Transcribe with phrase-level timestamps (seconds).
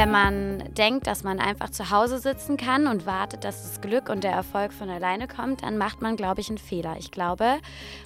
[0.00, 4.08] Wenn man denkt, dass man einfach zu Hause sitzen kann und wartet, dass das Glück
[4.08, 6.96] und der Erfolg von alleine kommt, dann macht man, glaube ich, einen Fehler.
[6.98, 7.58] Ich glaube,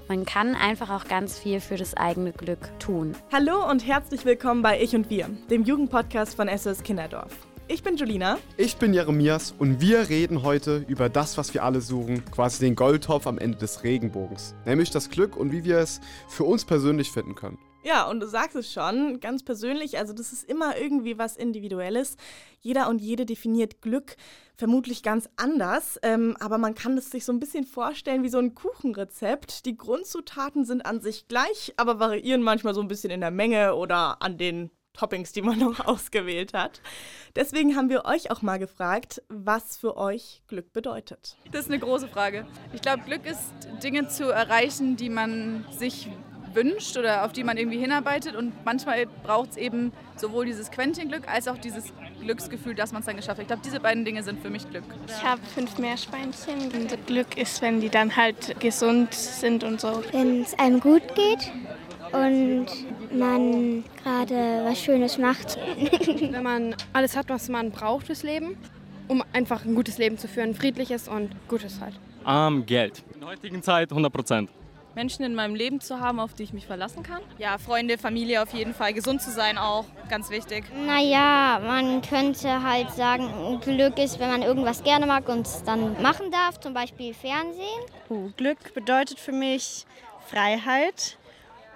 [0.08, 3.14] man kann einfach auch ganz viel für das eigene Glück tun.
[3.30, 7.30] Hallo und herzlich willkommen bei Ich und Wir, dem Jugendpodcast von SOS Kinderdorf.
[7.68, 8.38] Ich bin Julina.
[8.56, 12.74] Ich bin Jeremias und wir reden heute über das, was wir alle suchen, quasi den
[12.74, 17.12] Goldtopf am Ende des Regenbogens, nämlich das Glück und wie wir es für uns persönlich
[17.12, 17.58] finden können.
[17.84, 22.16] Ja, und du sagst es schon, ganz persönlich, also das ist immer irgendwie was Individuelles.
[22.60, 24.16] Jeder und jede definiert Glück
[24.56, 28.38] vermutlich ganz anders, ähm, aber man kann es sich so ein bisschen vorstellen wie so
[28.38, 29.66] ein Kuchenrezept.
[29.66, 33.74] Die Grundzutaten sind an sich gleich, aber variieren manchmal so ein bisschen in der Menge
[33.74, 36.80] oder an den Toppings, die man noch ausgewählt hat.
[37.36, 41.36] Deswegen haben wir euch auch mal gefragt, was für euch Glück bedeutet.
[41.52, 42.46] Das ist eine große Frage.
[42.72, 46.08] Ich glaube, Glück ist Dinge zu erreichen, die man sich
[46.54, 48.36] wünscht oder auf die man irgendwie hinarbeitet.
[48.36, 53.06] Und manchmal braucht es eben sowohl dieses Quäntchen-Glück als auch dieses Glücksgefühl, dass man es
[53.06, 53.42] dann geschafft hat.
[53.42, 54.84] Ich glaube, diese beiden Dinge sind für mich Glück.
[55.06, 56.72] Ich habe fünf Meerschweinchen.
[56.72, 60.02] Und Glück ist, wenn die dann halt gesund sind und so.
[60.12, 61.52] Wenn es einem gut geht
[62.12, 62.66] und
[63.12, 65.58] man gerade was Schönes macht.
[66.20, 68.56] Wenn man alles hat, was man braucht fürs Leben,
[69.08, 71.94] um einfach ein gutes Leben zu führen, friedliches und gutes halt.
[72.26, 73.02] Ähm, Geld.
[73.14, 74.50] In der heutigen Zeit 100 Prozent.
[74.94, 77.22] Menschen in meinem Leben zu haben, auf die ich mich verlassen kann.
[77.38, 78.92] Ja, Freunde, Familie auf jeden Fall.
[78.92, 80.64] Gesund zu sein auch, ganz wichtig.
[80.86, 86.00] Naja, man könnte halt sagen, Glück ist, wenn man irgendwas gerne mag und es dann
[86.02, 87.82] machen darf, zum Beispiel Fernsehen.
[88.08, 89.84] Uh, Glück bedeutet für mich
[90.26, 91.18] Freiheit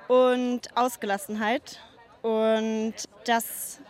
[0.08, 1.80] und Ausgelassenheit
[2.22, 2.94] und
[3.26, 3.80] dass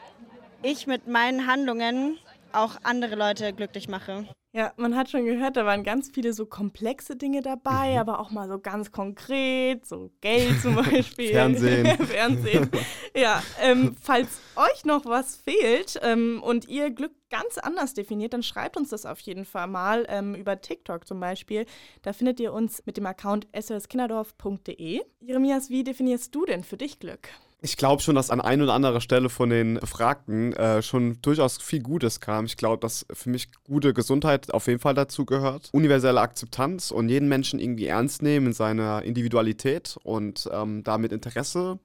[0.63, 2.19] ich mit meinen Handlungen
[2.53, 4.27] auch andere Leute glücklich mache.
[4.59, 7.99] Ja, man hat schon gehört, da waren ganz viele so komplexe Dinge dabei, mhm.
[7.99, 11.31] aber auch mal so ganz konkret, so Geld zum Beispiel.
[11.31, 11.87] Fernsehen.
[12.07, 12.69] Fernsehen.
[13.15, 18.43] Ja, ähm, falls euch noch was fehlt ähm, und ihr Glück ganz anders definiert, dann
[18.43, 21.65] schreibt uns das auf jeden Fall mal ähm, über TikTok zum Beispiel.
[22.03, 25.03] Da findet ihr uns mit dem Account soskinderdorf.de.
[25.21, 27.29] Jeremias, wie definierst du denn für dich Glück?
[27.61, 31.59] Ich glaube schon, dass an ein oder anderer Stelle von den Befragten äh, schon durchaus
[31.61, 32.45] viel Gutes kam.
[32.45, 35.69] Ich glaube, dass für mich gute Gesundheit auf jeden Fall dazu gehört.
[35.73, 41.81] Universelle Akzeptanz und jeden Menschen irgendwie ernst nehmen in seiner Individualität und ähm, damit Interesse.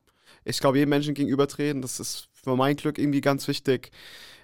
[0.46, 3.92] Ich glaube, jedem Menschen gegenübertreten, das ist für mein Glück irgendwie ganz wichtig.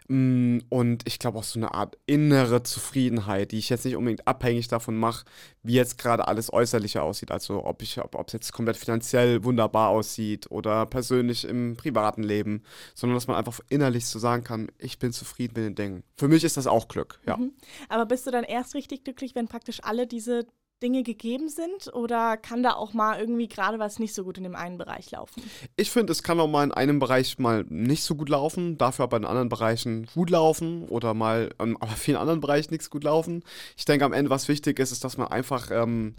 [0.10, 4.28] Mm, und ich glaube auch so eine Art innere Zufriedenheit, die ich jetzt nicht unbedingt
[4.28, 5.24] abhängig davon mache,
[5.62, 7.30] wie jetzt gerade alles äußerliche aussieht.
[7.30, 12.64] Also ob ich, ob es jetzt komplett finanziell wunderbar aussieht oder persönlich im privaten Leben,
[12.96, 16.04] sondern dass man einfach innerlich so sagen kann, ich bin zufrieden mit den Dingen.
[16.18, 17.38] Für mich ist das auch Glück, ja.
[17.38, 17.54] Mhm.
[17.88, 20.48] Aber bist du dann erst richtig glücklich, wenn praktisch alle diese
[20.82, 24.44] Dinge gegeben sind oder kann da auch mal irgendwie gerade was nicht so gut in
[24.44, 25.44] dem einen Bereich laufen?
[25.76, 29.04] Ich finde, es kann auch mal in einem Bereich mal nicht so gut laufen, dafür
[29.04, 33.44] aber in anderen Bereichen gut laufen oder mal in vielen anderen Bereichen nichts gut laufen.
[33.78, 36.16] Ich denke, am Ende, was wichtig ist, ist, dass man einfach ähm,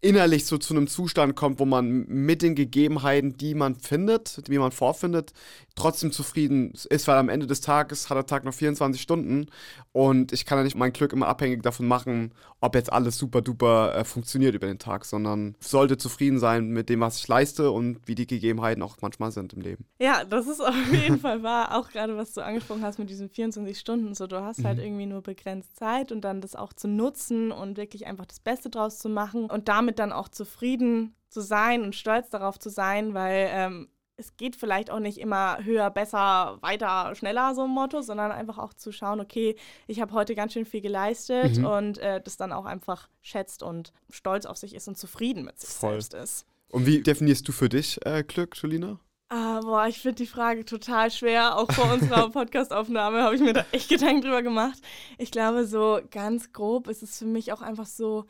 [0.00, 4.58] innerlich so zu einem Zustand kommt, wo man mit den Gegebenheiten, die man findet, die
[4.58, 5.32] man vorfindet,
[5.74, 9.46] trotzdem zufrieden ist, weil am Ende des Tages hat der Tag noch 24 Stunden
[9.92, 13.42] und ich kann ja nicht mein Glück immer abhängig davon machen, ob jetzt alles super
[13.42, 17.70] duper äh, funktioniert über den Tag, sondern sollte zufrieden sein mit dem, was ich leiste
[17.70, 19.86] und wie die Gegebenheiten auch manchmal sind im Leben.
[19.98, 23.28] Ja, das ist auf jeden Fall wahr, auch gerade was du angesprochen hast mit diesen
[23.28, 24.84] 24 Stunden, so du hast halt mhm.
[24.84, 28.70] irgendwie nur begrenzt Zeit und dann das auch zu nutzen und wirklich einfach das Beste
[28.70, 33.14] draus zu machen und damit dann auch zufrieden zu sein und stolz darauf zu sein,
[33.14, 38.00] weil ähm, es geht vielleicht auch nicht immer höher, besser, weiter, schneller, so ein Motto,
[38.00, 41.66] sondern einfach auch zu schauen, okay, ich habe heute ganz schön viel geleistet mhm.
[41.66, 45.58] und äh, das dann auch einfach schätzt und stolz auf sich ist und zufrieden mit
[45.58, 46.00] sich Voll.
[46.00, 46.46] selbst ist.
[46.68, 48.98] Und wie definierst du für dich äh, Glück, Julina?
[49.28, 51.58] Ah, boah, ich finde die Frage total schwer.
[51.58, 54.78] Auch vor unserer Podcastaufnahme habe ich mir da echt Gedanken drüber gemacht.
[55.18, 58.26] Ich glaube, so ganz grob ist es für mich auch einfach so,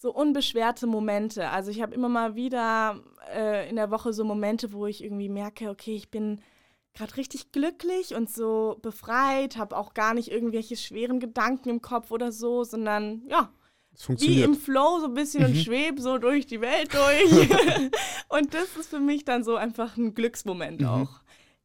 [0.00, 1.50] so unbeschwerte Momente.
[1.50, 3.02] Also ich habe immer mal wieder
[3.34, 6.40] äh, in der Woche so Momente, wo ich irgendwie merke, okay, ich bin
[6.94, 12.10] gerade richtig glücklich und so befreit, habe auch gar nicht irgendwelche schweren Gedanken im Kopf
[12.12, 13.52] oder so, sondern ja,
[14.08, 15.50] wie im Flow so ein bisschen mhm.
[15.50, 17.50] und schweb so durch die Welt durch.
[18.30, 20.86] und das ist für mich dann so einfach ein Glücksmoment mhm.
[20.86, 21.20] auch.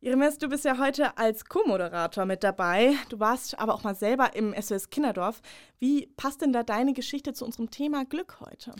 [0.05, 2.93] Jeremias, du bist ja heute als Co-Moderator mit dabei.
[3.09, 5.41] Du warst aber auch mal selber im SOS Kinderdorf.
[5.79, 8.75] Wie passt denn da deine Geschichte zu unserem Thema Glück heute?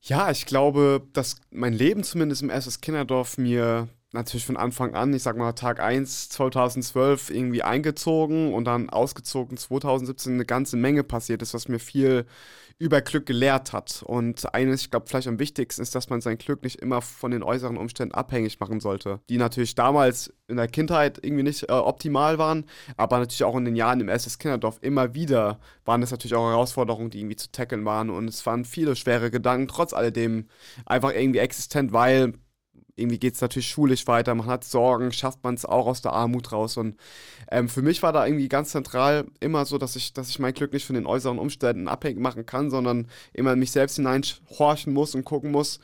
[0.00, 5.12] Ja, ich glaube, dass mein Leben zumindest im SOS Kinderdorf mir natürlich von Anfang an,
[5.12, 11.02] ich sag mal Tag 1 2012 irgendwie eingezogen und dann ausgezogen 2017 eine ganze Menge
[11.02, 12.26] passiert ist, was mir viel
[12.78, 14.02] über Glück gelehrt hat.
[14.04, 17.32] Und eines, ich glaube, vielleicht am wichtigsten ist, dass man sein Glück nicht immer von
[17.32, 21.72] den äußeren Umständen abhängig machen sollte, die natürlich damals in der Kindheit irgendwie nicht äh,
[21.72, 22.66] optimal waren,
[22.96, 26.48] aber natürlich auch in den Jahren im SS Kinderdorf immer wieder waren es natürlich auch
[26.48, 30.46] Herausforderungen, die irgendwie zu tackeln waren und es waren viele schwere Gedanken, trotz alledem
[30.86, 32.34] einfach irgendwie existent, weil
[32.98, 36.12] irgendwie geht es natürlich schulisch weiter, man hat Sorgen, schafft man es auch aus der
[36.12, 36.76] Armut raus.
[36.76, 36.96] Und
[37.50, 40.54] ähm, für mich war da irgendwie ganz zentral immer so, dass ich, dass ich mein
[40.54, 44.92] Glück nicht von den äußeren Umständen abhängig machen kann, sondern immer in mich selbst hineinhorchen
[44.92, 45.80] muss und gucken muss,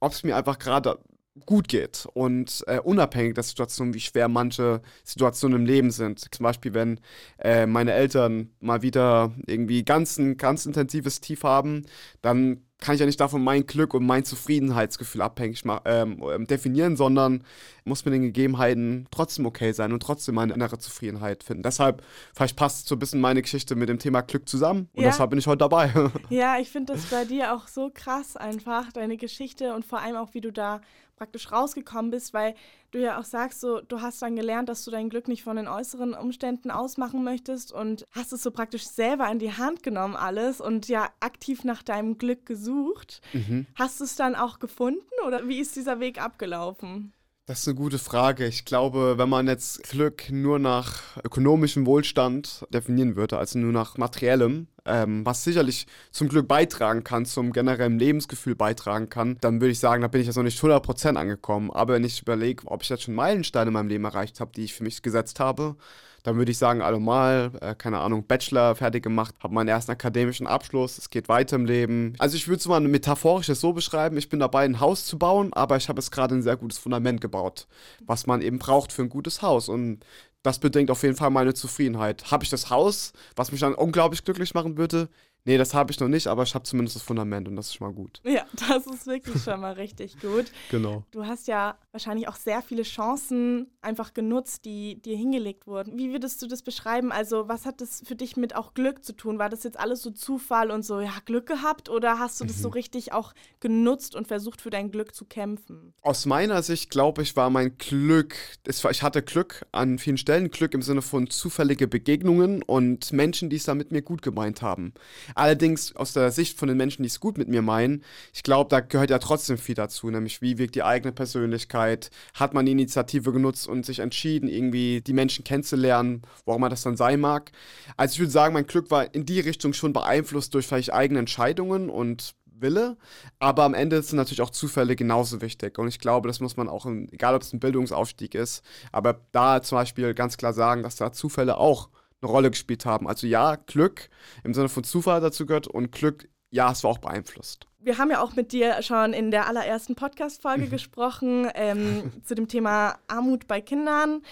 [0.00, 0.98] ob es mir einfach gerade
[1.46, 6.34] gut geht und äh, unabhängig der Situation, wie schwer manche Situationen im Leben sind.
[6.34, 7.00] Zum Beispiel, wenn
[7.38, 11.86] äh, meine Eltern mal wieder irgendwie ganz ein ganz intensives Tief haben,
[12.22, 16.96] dann kann ich ja nicht davon mein Glück und mein Zufriedenheitsgefühl abhängig ähm, ähm, definieren,
[16.96, 17.44] sondern
[17.84, 21.62] muss mit den Gegebenheiten trotzdem okay sein und trotzdem meine innere Zufriedenheit finden.
[21.64, 22.02] Deshalb,
[22.34, 25.10] vielleicht passt so ein bisschen meine Geschichte mit dem Thema Glück zusammen und ja.
[25.10, 25.92] deshalb bin ich heute dabei.
[26.30, 30.16] Ja, ich finde das bei dir auch so krass einfach, deine Geschichte und vor allem
[30.16, 30.80] auch, wie du da
[31.16, 32.54] praktisch rausgekommen bist, weil
[32.90, 35.56] du ja auch sagst, so, du hast dann gelernt, dass du dein Glück nicht von
[35.56, 40.16] den äußeren Umständen ausmachen möchtest und hast es so praktisch selber in die Hand genommen
[40.16, 43.20] alles und ja aktiv nach deinem Glück gesucht.
[43.32, 43.66] Mhm.
[43.74, 47.12] Hast du es dann auch gefunden oder wie ist dieser Weg abgelaufen?
[47.48, 48.46] Das ist eine gute Frage.
[48.46, 53.96] Ich glaube, wenn man jetzt Glück nur nach ökonomischem Wohlstand definieren würde, also nur nach
[53.96, 59.72] materiellem, ähm, was sicherlich zum Glück beitragen kann, zum generellen Lebensgefühl beitragen kann, dann würde
[59.72, 61.70] ich sagen, da bin ich jetzt noch nicht 100% angekommen.
[61.70, 64.64] Aber wenn ich überlege, ob ich jetzt schon Meilensteine in meinem Leben erreicht habe, die
[64.64, 65.76] ich für mich gesetzt habe,
[66.22, 70.46] dann würde ich sagen, allemal, äh, keine Ahnung, Bachelor fertig gemacht, habe meinen ersten akademischen
[70.46, 72.14] Abschluss, es geht weiter im Leben.
[72.18, 75.52] Also ich würde es mal metaphorisch so beschreiben, ich bin dabei, ein Haus zu bauen,
[75.52, 77.66] aber ich habe jetzt gerade ein sehr gutes Fundament gebaut,
[78.04, 79.68] was man eben braucht für ein gutes Haus.
[79.68, 80.00] Und
[80.42, 82.30] das bedingt auf jeden Fall meine Zufriedenheit.
[82.30, 85.08] Habe ich das Haus, was mich dann unglaublich glücklich machen würde?
[85.48, 87.76] Nee, das habe ich noch nicht, aber ich habe zumindest das Fundament und das ist
[87.76, 88.20] schon mal gut.
[88.22, 90.52] Ja, das ist wirklich schon mal richtig gut.
[90.70, 91.04] Genau.
[91.10, 95.96] Du hast ja wahrscheinlich auch sehr viele Chancen einfach genutzt, die dir hingelegt wurden.
[95.96, 97.12] Wie würdest du das beschreiben?
[97.12, 99.38] Also, was hat das für dich mit auch Glück zu tun?
[99.38, 102.58] War das jetzt alles so Zufall und so, ja, Glück gehabt oder hast du das
[102.58, 102.62] mhm.
[102.62, 105.94] so richtig auch genutzt und versucht, für dein Glück zu kämpfen?
[106.02, 108.36] Aus meiner Sicht, glaube ich, war mein Glück,
[108.82, 113.48] war, ich hatte Glück an vielen Stellen, Glück im Sinne von zufällige Begegnungen und Menschen,
[113.48, 114.92] die es da mit mir gut gemeint haben.
[115.38, 118.02] Allerdings aus der Sicht von den Menschen, die es gut mit mir meinen,
[118.34, 122.54] ich glaube, da gehört ja trotzdem viel dazu, nämlich wie wirkt die eigene Persönlichkeit, hat
[122.54, 126.96] man die Initiative genutzt und sich entschieden, irgendwie die Menschen kennenzulernen, warum man das dann
[126.96, 127.52] sein mag.
[127.96, 131.20] Also ich würde sagen, mein Glück war in die Richtung schon beeinflusst durch vielleicht eigene
[131.20, 132.96] Entscheidungen und Wille,
[133.38, 135.78] aber am Ende sind natürlich auch Zufälle genauso wichtig.
[135.78, 139.20] Und ich glaube, das muss man auch, in, egal ob es ein Bildungsaufstieg ist, aber
[139.30, 143.08] da zum Beispiel ganz klar sagen, dass da Zufälle auch eine Rolle gespielt haben.
[143.08, 144.08] Also ja, Glück
[144.44, 147.66] im Sinne von Zufall dazu gehört und Glück, ja, es war auch beeinflusst.
[147.80, 150.70] Wir haben ja auch mit dir schon in der allerersten Podcast-Folge mhm.
[150.70, 154.22] gesprochen ähm, zu dem Thema Armut bei Kindern.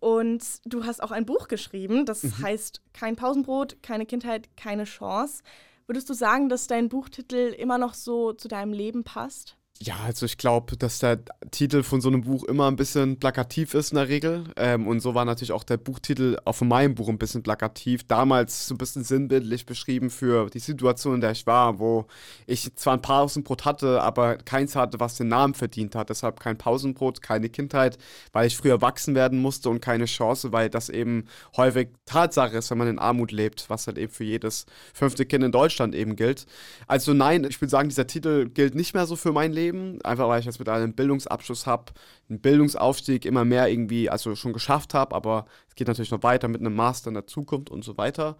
[0.00, 2.42] Und du hast auch ein Buch geschrieben, das mhm.
[2.42, 5.42] heißt Kein Pausenbrot, keine Kindheit, keine Chance.
[5.86, 9.56] Würdest du sagen, dass dein Buchtitel immer noch so zu deinem Leben passt?
[9.80, 11.18] Ja, also ich glaube, dass der
[11.50, 14.44] Titel von so einem Buch immer ein bisschen plakativ ist in der Regel.
[14.56, 18.04] Ähm, und so war natürlich auch der Buchtitel von meinem Buch ein bisschen plakativ.
[18.06, 22.06] Damals so ein bisschen sinnbildlich beschrieben für die Situation, in der ich war, wo
[22.46, 26.08] ich zwar ein Pausenbrot hatte, aber keins hatte, was den Namen verdient hat.
[26.08, 27.98] Deshalb kein Pausenbrot, keine Kindheit,
[28.32, 31.26] weil ich früher wachsen werden musste und keine Chance, weil das eben
[31.56, 35.44] häufig Tatsache ist, wenn man in Armut lebt, was halt eben für jedes fünfte Kind
[35.44, 36.46] in Deutschland eben gilt.
[36.86, 39.63] Also nein, ich würde sagen, dieser Titel gilt nicht mehr so für mein Leben.
[39.64, 41.92] Leben, einfach weil ich jetzt mit einem Bildungsabschluss habe,
[42.28, 46.48] einen Bildungsaufstieg immer mehr irgendwie, also schon geschafft habe, aber es geht natürlich noch weiter
[46.48, 48.36] mit einem Master in der Zukunft und so weiter.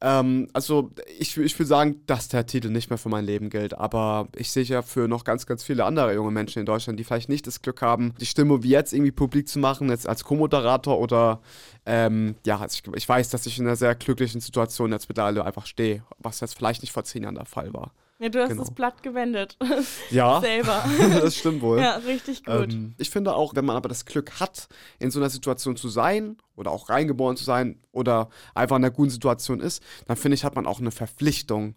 [0.00, 3.74] Ähm, also ich, ich würde sagen, dass der Titel nicht mehr für mein Leben gilt,
[3.74, 7.04] aber ich sehe ja für noch ganz, ganz viele andere junge Menschen in Deutschland, die
[7.04, 10.24] vielleicht nicht das Glück haben, die Stimme wie jetzt irgendwie publik zu machen, jetzt als
[10.24, 11.40] Co-Moderator oder
[11.86, 15.44] ähm, ja, also ich, ich weiß, dass ich in einer sehr glücklichen Situation jetzt mittlerweile
[15.44, 17.92] einfach stehe, was jetzt vielleicht nicht vor zehn Jahren der Fall war.
[18.18, 18.62] Ja, du hast genau.
[18.62, 19.58] das Blatt gewendet.
[20.10, 20.40] Ja.
[20.42, 20.84] Selber.
[21.20, 21.80] das stimmt wohl.
[21.80, 22.72] Ja, richtig gut.
[22.72, 24.68] Ähm, ich finde auch, wenn man aber das Glück hat,
[24.98, 28.92] in so einer Situation zu sein oder auch reingeboren zu sein oder einfach in einer
[28.92, 31.76] guten Situation ist, dann finde ich, hat man auch eine Verpflichtung,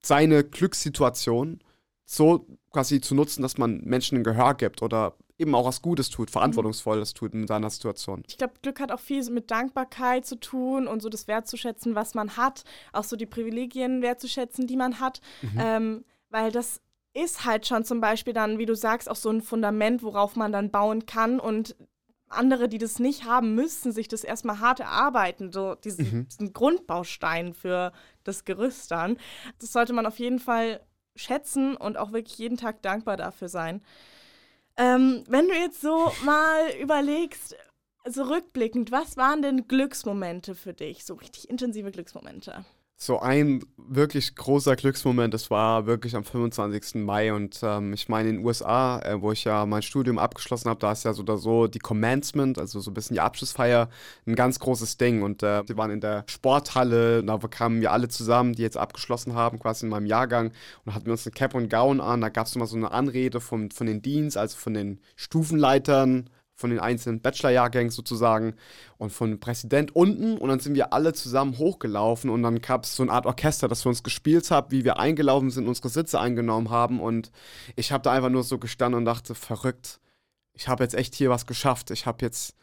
[0.00, 1.60] seine Glückssituation
[2.04, 6.08] so quasi zu nutzen, dass man Menschen ein Gehör gibt oder eben auch was Gutes
[6.08, 8.22] tut, Verantwortungsvolles tut in seiner Situation.
[8.26, 12.14] Ich glaube, Glück hat auch viel mit Dankbarkeit zu tun und so das wertzuschätzen, was
[12.14, 15.58] man hat, auch so die Privilegien wertzuschätzen, die man hat, mhm.
[15.58, 16.80] ähm, weil das
[17.14, 20.50] ist halt schon zum Beispiel dann, wie du sagst, auch so ein Fundament, worauf man
[20.50, 21.76] dann bauen kann und
[22.28, 26.28] andere, die das nicht haben, müssten sich das erstmal hart erarbeiten, so diesen, mhm.
[26.28, 27.92] diesen Grundbaustein für
[28.24, 29.18] das Gerüst dann.
[29.58, 30.80] Das sollte man auf jeden Fall
[31.14, 33.82] schätzen und auch wirklich jeden Tag dankbar dafür sein.
[34.76, 37.56] Ähm, wenn du jetzt so mal überlegst,
[38.04, 41.04] so rückblickend, was waren denn Glücksmomente für dich?
[41.04, 42.64] So richtig intensive Glücksmomente?
[43.04, 47.02] So ein wirklich großer Glücksmoment, das war wirklich am 25.
[47.02, 50.70] Mai und ähm, ich meine in den USA, äh, wo ich ja mein Studium abgeschlossen
[50.70, 53.88] habe, da ist ja so oder so die Commencement, also so ein bisschen die Abschlussfeier,
[54.26, 58.06] ein ganz großes Ding und äh, wir waren in der Sporthalle, da kamen wir alle
[58.06, 60.52] zusammen, die jetzt abgeschlossen haben, quasi in meinem Jahrgang
[60.84, 62.92] und hatten wir uns eine Cap und Gown an, da gab es immer so eine
[62.92, 68.54] Anrede von, von den Deans, also von den Stufenleitern von den einzelnen Bachelor-Jahrgängen sozusagen
[68.98, 70.36] und von Präsident unten.
[70.38, 73.68] Und dann sind wir alle zusammen hochgelaufen und dann gab es so eine Art Orchester,
[73.68, 77.00] das für uns gespielt hat, wie wir eingelaufen sind, unsere Sitze eingenommen haben.
[77.00, 77.30] Und
[77.76, 80.00] ich habe da einfach nur so gestanden und dachte, verrückt,
[80.54, 82.54] ich habe jetzt echt hier was geschafft, ich habe jetzt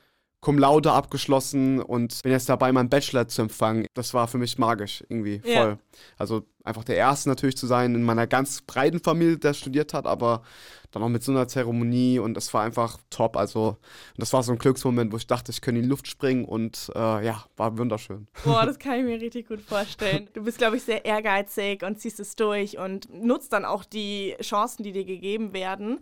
[0.42, 3.88] Cum Laude abgeschlossen und bin jetzt dabei, meinen Bachelor zu empfangen.
[3.94, 5.52] Das war für mich magisch, irgendwie voll.
[5.52, 5.78] Ja.
[6.18, 10.06] Also einfach der Erste natürlich zu sein in meiner ganz breiten Familie, der studiert hat,
[10.06, 10.44] aber
[10.92, 13.38] dann auch mit so einer Zeremonie und das war einfach top.
[13.38, 13.78] Also
[14.18, 16.90] das war so ein Glücksmoment, wo ich dachte, ich könnte in die Luft springen und
[16.96, 18.28] äh, ja, war wunderschön.
[18.44, 20.30] Boah, das kann ich mir richtig gut vorstellen.
[20.34, 24.36] Du bist, glaube ich, sehr ehrgeizig und ziehst es durch und nutzt dann auch die
[24.42, 26.00] Chancen, die dir gegeben werden.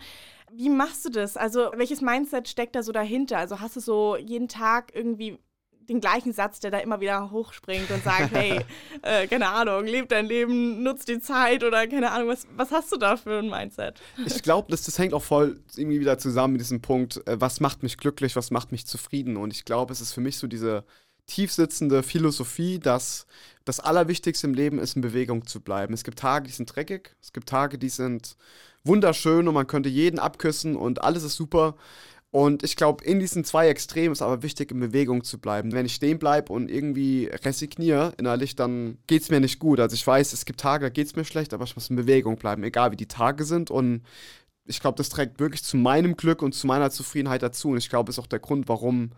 [0.52, 1.38] Wie machst du das?
[1.38, 3.38] Also, welches Mindset steckt da so dahinter?
[3.38, 5.38] Also, hast du so jeden Tag irgendwie
[5.90, 8.62] den gleichen Satz, der da immer wieder hochspringt und sagt, hey,
[9.02, 12.92] äh, keine Ahnung, leb dein Leben, nutz die Zeit oder keine Ahnung, was, was hast
[12.92, 14.02] du da für ein Mindset?
[14.26, 17.60] Ich glaube, das, das hängt auch voll irgendwie wieder zusammen mit diesem Punkt, äh, was
[17.60, 20.48] macht mich glücklich, was macht mich zufrieden und ich glaube, es ist für mich so
[20.48, 20.84] diese
[21.28, 23.26] tiefsitzende Philosophie, dass
[23.66, 25.94] das Allerwichtigste im Leben ist, in Bewegung zu bleiben.
[25.94, 28.38] Es gibt Tage, die sind dreckig, es gibt Tage, die sind
[28.88, 31.76] wunderschön und man könnte jeden abküssen und alles ist super.
[32.30, 35.72] Und ich glaube, in diesen zwei Extremen ist aber wichtig, in Bewegung zu bleiben.
[35.72, 39.80] Wenn ich stehen bleibe und irgendwie resigniere innerlich, dann geht es mir nicht gut.
[39.80, 41.96] Also ich weiß, es gibt Tage, da geht es mir schlecht, aber ich muss in
[41.96, 43.72] Bewegung bleiben, egal wie die Tage sind.
[43.72, 44.04] Und
[44.66, 47.70] ich glaube, das trägt wirklich zu meinem Glück und zu meiner Zufriedenheit dazu.
[47.70, 49.12] Und ich glaube, ist auch der Grund, warum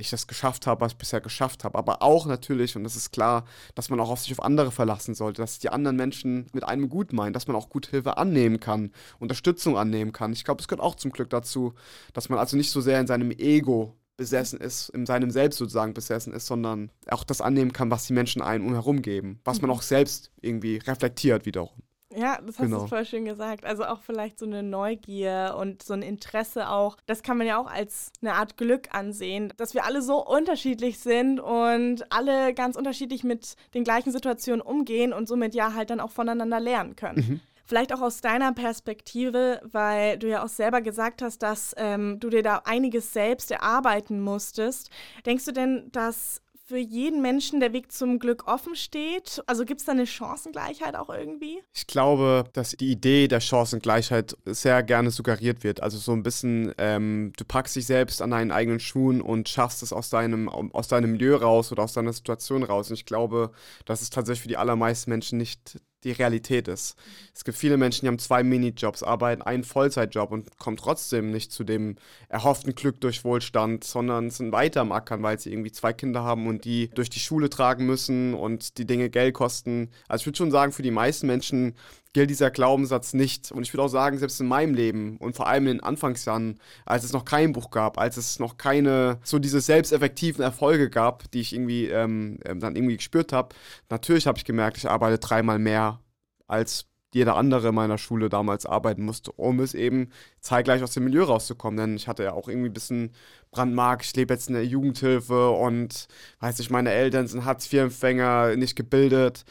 [0.00, 1.78] ich das geschafft habe, was ich bisher geschafft habe.
[1.78, 5.14] Aber auch natürlich, und das ist klar, dass man auch auf sich auf andere verlassen
[5.14, 8.60] sollte, dass die anderen Menschen mit einem gut meinen, dass man auch gut Hilfe annehmen
[8.60, 10.32] kann, Unterstützung annehmen kann.
[10.32, 11.74] Ich glaube, es gehört auch zum Glück dazu,
[12.12, 15.94] dass man also nicht so sehr in seinem Ego besessen ist, in seinem Selbst sozusagen
[15.94, 19.70] besessen ist, sondern auch das annehmen kann, was die Menschen einem umherum geben, was man
[19.70, 21.82] auch selbst irgendwie reflektiert wiederum.
[22.14, 22.80] Ja, das hast genau.
[22.80, 23.64] du voll schön gesagt.
[23.64, 26.96] Also auch vielleicht so eine Neugier und so ein Interesse auch.
[27.06, 30.98] Das kann man ja auch als eine Art Glück ansehen, dass wir alle so unterschiedlich
[30.98, 36.00] sind und alle ganz unterschiedlich mit den gleichen Situationen umgehen und somit ja halt dann
[36.00, 37.18] auch voneinander lernen können.
[37.18, 37.40] Mhm.
[37.64, 42.28] Vielleicht auch aus deiner Perspektive, weil du ja auch selber gesagt hast, dass ähm, du
[42.28, 44.90] dir da einiges selbst erarbeiten musstest.
[45.24, 49.42] Denkst du denn, dass für jeden Menschen der Weg zum Glück offen steht?
[49.48, 51.60] Also gibt es da eine Chancengleichheit auch irgendwie?
[51.74, 55.82] Ich glaube, dass die Idee der Chancengleichheit sehr gerne suggeriert wird.
[55.82, 59.82] Also so ein bisschen, ähm, du packst dich selbst an deinen eigenen Schuhen und schaffst
[59.82, 62.88] es aus deinem, aus deinem Milieu raus oder aus deiner Situation raus.
[62.88, 63.50] Und ich glaube,
[63.84, 66.96] das ist tatsächlich für die allermeisten Menschen nicht die Realität ist.
[67.34, 71.52] Es gibt viele Menschen, die haben zwei Minijobs, arbeiten einen Vollzeitjob und kommen trotzdem nicht
[71.52, 71.96] zu dem
[72.28, 76.46] erhofften Glück durch Wohlstand, sondern sind weiter am Ackern, weil sie irgendwie zwei Kinder haben
[76.46, 79.90] und die durch die Schule tragen müssen und die Dinge Geld kosten.
[80.08, 81.74] Also ich würde schon sagen, für die meisten Menschen
[82.12, 83.52] gilt dieser Glaubenssatz nicht.
[83.52, 86.58] Und ich würde auch sagen, selbst in meinem Leben und vor allem in den Anfangsjahren,
[86.84, 91.30] als es noch kein Buch gab, als es noch keine so diese selbsteffektiven Erfolge gab,
[91.30, 93.54] die ich irgendwie ähm, ähm dann irgendwie gespürt habe,
[93.88, 96.00] natürlich habe ich gemerkt, ich arbeite dreimal mehr
[96.48, 101.04] als jeder andere in meiner Schule damals arbeiten musste, um es eben zeitgleich aus dem
[101.04, 101.76] Milieu rauszukommen.
[101.76, 103.12] Denn ich hatte ja auch irgendwie ein bisschen
[103.50, 106.06] Brandmark, ich lebe jetzt in der Jugendhilfe und
[106.40, 109.44] weiß ich, meine Eltern sind Hartz-IV-Empfänger, nicht gebildet,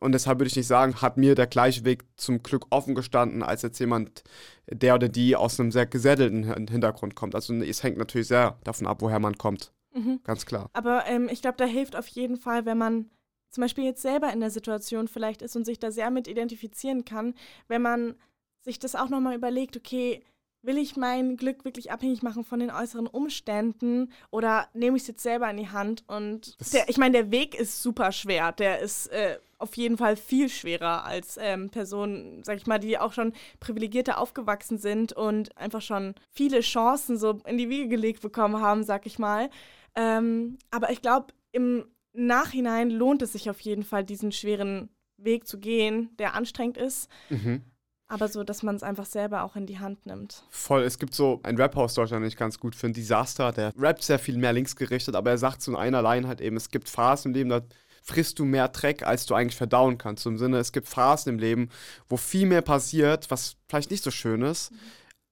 [0.00, 3.42] und deshalb würde ich nicht sagen, hat mir der gleiche Weg zum Glück offen gestanden,
[3.42, 4.24] als jetzt jemand,
[4.66, 7.34] der oder die aus einem sehr gesättelten Hintergrund kommt.
[7.34, 9.72] Also es hängt natürlich sehr davon ab, woher man kommt.
[9.92, 10.20] Mhm.
[10.24, 10.70] Ganz klar.
[10.72, 13.10] Aber ähm, ich glaube, da hilft auf jeden Fall, wenn man
[13.50, 17.04] zum Beispiel jetzt selber in der Situation vielleicht ist und sich da sehr mit identifizieren
[17.04, 17.34] kann,
[17.68, 18.14] wenn man
[18.62, 20.22] sich das auch nochmal überlegt, okay,
[20.62, 25.08] will ich mein Glück wirklich abhängig machen von den äußeren Umständen oder nehme ich es
[25.08, 26.04] jetzt selber in die Hand?
[26.06, 28.52] Und der, ich meine, der Weg ist super schwer.
[28.52, 32.98] Der ist äh, auf jeden Fall viel schwerer als ähm, Personen, sag ich mal, die
[32.98, 38.22] auch schon privilegierter aufgewachsen sind und einfach schon viele Chancen so in die Wiege gelegt
[38.22, 39.50] bekommen haben, sag ich mal.
[39.94, 44.88] Ähm, aber ich glaube, im Nachhinein lohnt es sich auf jeden Fall, diesen schweren
[45.18, 47.10] Weg zu gehen, der anstrengend ist.
[47.28, 47.62] Mhm.
[48.08, 50.42] Aber so, dass man es einfach selber auch in die Hand nimmt.
[50.50, 53.72] Voll, es gibt so ein Rapper aus Deutschland, den ich ganz gut finde, Disaster, der
[53.78, 56.56] rappt sehr viel mehr links gerichtet, aber er sagt so in einer Line halt eben,
[56.56, 57.60] es gibt Phasen im Leben, da
[58.02, 60.26] frisst du mehr Dreck, als du eigentlich verdauen kannst.
[60.26, 61.68] Im Sinne, es gibt Phasen im Leben,
[62.08, 64.72] wo viel mehr passiert, was vielleicht nicht so schön ist.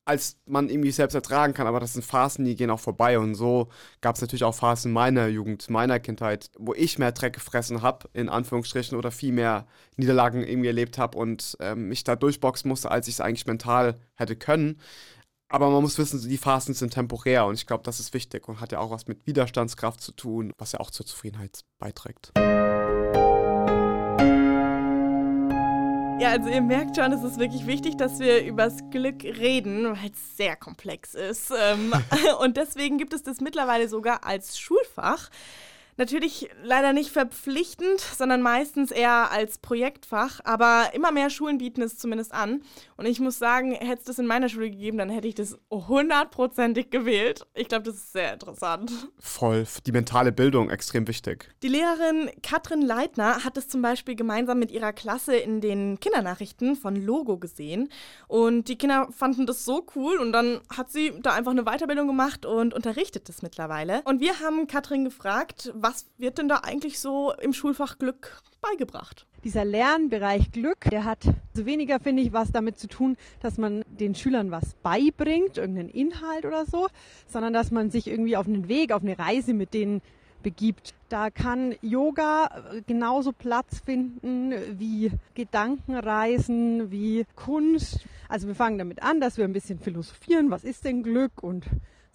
[0.04, 1.66] Als man irgendwie selbst ertragen kann.
[1.66, 3.18] Aber das sind Phasen, die gehen auch vorbei.
[3.18, 3.68] Und so
[4.00, 8.08] gab es natürlich auch Phasen meiner Jugend, meiner Kindheit, wo ich mehr Dreck gefressen habe,
[8.14, 12.90] in Anführungsstrichen, oder viel mehr Niederlagen irgendwie erlebt habe und ähm, mich da durchboxen musste,
[12.90, 14.80] als ich es eigentlich mental hätte können.
[15.50, 18.60] Aber man muss wissen, die Phasen sind temporär und ich glaube, das ist wichtig und
[18.60, 22.32] hat ja auch was mit Widerstandskraft zu tun, was ja auch zur Zufriedenheit beiträgt.
[26.20, 30.10] Ja, also ihr merkt schon, es ist wirklich wichtig, dass wir übers Glück reden, weil
[30.10, 31.50] es sehr komplex ist.
[31.50, 31.94] Ähm,
[32.40, 35.30] und deswegen gibt es das mittlerweile sogar als Schulfach.
[35.98, 40.38] Natürlich leider nicht verpflichtend, sondern meistens eher als Projektfach.
[40.44, 42.62] Aber immer mehr Schulen bieten es zumindest an.
[42.96, 45.58] Und ich muss sagen, hätte es das in meiner Schule gegeben, dann hätte ich das
[45.72, 47.44] hundertprozentig gewählt.
[47.54, 48.92] Ich glaube, das ist sehr interessant.
[49.18, 49.66] Voll.
[49.86, 51.52] Die mentale Bildung extrem wichtig.
[51.64, 56.76] Die Lehrerin Katrin Leitner hat es zum Beispiel gemeinsam mit ihrer Klasse in den Kindernachrichten
[56.76, 57.88] von Logo gesehen.
[58.28, 60.18] Und die Kinder fanden das so cool.
[60.18, 64.02] Und dann hat sie da einfach eine Weiterbildung gemacht und unterrichtet das mittlerweile.
[64.04, 68.42] Und wir haben Katrin gefragt, was was wird denn da eigentlich so im Schulfach Glück
[68.60, 69.26] beigebracht?
[69.44, 73.82] Dieser Lernbereich Glück, der hat so weniger, finde ich, was damit zu tun, dass man
[73.88, 76.88] den Schülern was beibringt, irgendeinen Inhalt oder so,
[77.26, 80.02] sondern dass man sich irgendwie auf einen Weg, auf eine Reise mit denen
[80.42, 80.92] begibt.
[81.08, 82.50] Da kann Yoga
[82.86, 88.00] genauso Platz finden wie Gedankenreisen, wie Kunst.
[88.28, 91.64] Also wir fangen damit an, dass wir ein bisschen philosophieren, was ist denn Glück und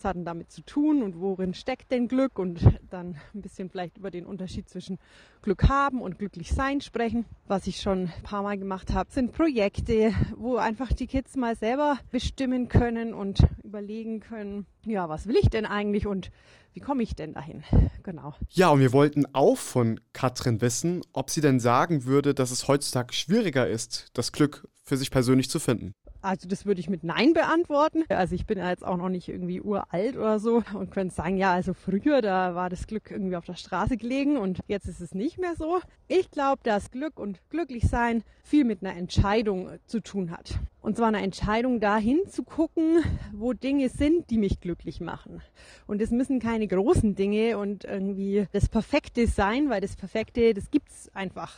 [0.04, 3.70] was hat denn damit zu tun und worin steckt denn Glück und dann ein bisschen
[3.70, 5.00] vielleicht über den Unterschied zwischen
[5.42, 7.26] Glück haben und glücklich sein sprechen.
[7.48, 11.56] Was ich schon ein paar Mal gemacht habe, sind Projekte, wo einfach die Kids mal
[11.56, 16.32] selber bestimmen können und überlegen können, ja, was will ich denn eigentlich und
[16.74, 17.64] wie komme ich denn dahin?
[18.04, 18.34] Genau.
[18.50, 22.68] Ja, und wir wollten auch von Katrin wissen, ob sie denn sagen würde, dass es
[22.68, 25.94] heutzutage schwieriger ist, das Glück für sich persönlich zu finden.
[26.24, 28.06] Also das würde ich mit Nein beantworten.
[28.08, 31.36] Also ich bin ja jetzt auch noch nicht irgendwie uralt oder so und könnte sagen,
[31.36, 35.02] ja, also früher, da war das Glück irgendwie auf der Straße gelegen und jetzt ist
[35.02, 35.82] es nicht mehr so.
[36.08, 40.60] Ich glaube, dass Glück und Glücklichsein viel mit einer Entscheidung zu tun hat.
[40.82, 45.42] Und zwar eine Entscheidung dahin zu gucken, wo Dinge sind, die mich glücklich machen.
[45.88, 50.72] Und es müssen keine großen Dinge und irgendwie das Perfekte sein, weil das Perfekte, das
[50.72, 51.54] gibt's einfach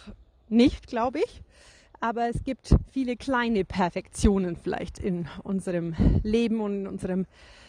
[0.49, 1.43] nicht, glaube ich
[1.99, 7.25] aber es gibt viele kleine Perfektionen vielleicht in unserem Leben und in unserem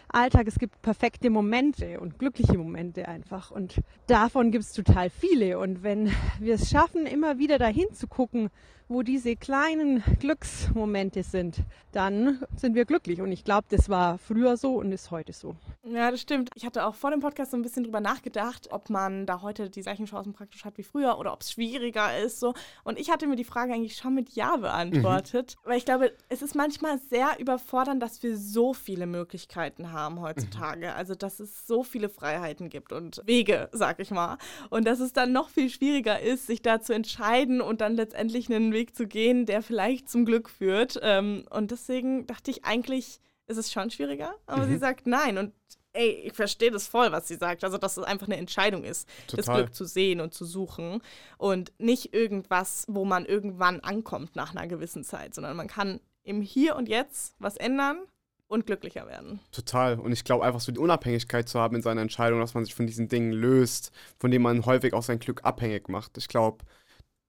[0.09, 0.47] Alltag.
[0.47, 3.51] Es gibt perfekte Momente und glückliche Momente einfach.
[3.51, 5.59] Und davon gibt es total viele.
[5.59, 8.51] Und wenn wir es schaffen, immer wieder dahin zu gucken,
[8.89, 11.59] wo diese kleinen Glücksmomente sind,
[11.91, 13.21] dann sind wir glücklich.
[13.21, 15.57] Und ich glaube, das war früher so und ist heute so.
[15.83, 16.51] Ja, das stimmt.
[16.55, 19.71] Ich hatte auch vor dem Podcast so ein bisschen drüber nachgedacht, ob man da heute
[19.71, 22.39] die gleichen Chancen praktisch hat wie früher oder ob es schwieriger ist.
[22.39, 22.55] So.
[22.85, 25.69] Und ich hatte mir die Frage eigentlich schon mit Ja beantwortet, mhm.
[25.69, 30.87] weil ich glaube, es ist manchmal sehr überfordernd, dass wir so viele Möglichkeiten haben heutzutage.
[30.87, 30.93] Mhm.
[30.97, 34.39] Also, dass es so viele Freiheiten gibt und Wege, sag ich mal.
[34.71, 38.53] Und dass es dann noch viel schwieriger ist, sich da zu entscheiden und dann letztendlich
[38.53, 40.99] einen Weg zu gehen, der vielleicht zum Glück führt.
[41.03, 44.71] Ähm, und deswegen dachte ich eigentlich, ist es schon schwieriger, aber mhm.
[44.73, 45.39] sie sagt nein.
[45.39, 45.53] Und
[45.93, 47.65] ey, ich verstehe das voll, was sie sagt.
[47.65, 49.37] Also, dass es einfach eine Entscheidung ist, Total.
[49.37, 51.03] das Glück zu sehen und zu suchen.
[51.39, 56.43] Und nicht irgendwas, wo man irgendwann ankommt nach einer gewissen Zeit, sondern man kann im
[56.43, 57.99] Hier und Jetzt was ändern
[58.49, 59.41] und glücklicher werden.
[59.53, 59.99] Total.
[59.99, 62.75] Und ich glaube einfach so die Unabhängigkeit zu haben in seiner Entscheidung, dass man sich
[62.75, 66.17] von diesen Dingen löst, von denen man häufig auch sein Glück abhängig macht.
[66.19, 66.65] Ich glaube,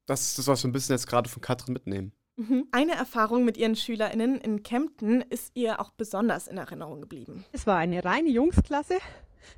[0.06, 2.14] das ist das, was wir ein bisschen jetzt gerade von Katrin mitnehmen.
[2.38, 2.68] Mhm.
[2.72, 7.44] Eine Erfahrung mit ihren SchülerInnen in Kempten ist ihr auch besonders in Erinnerung geblieben.
[7.52, 8.98] Es war eine reine Jungsklasse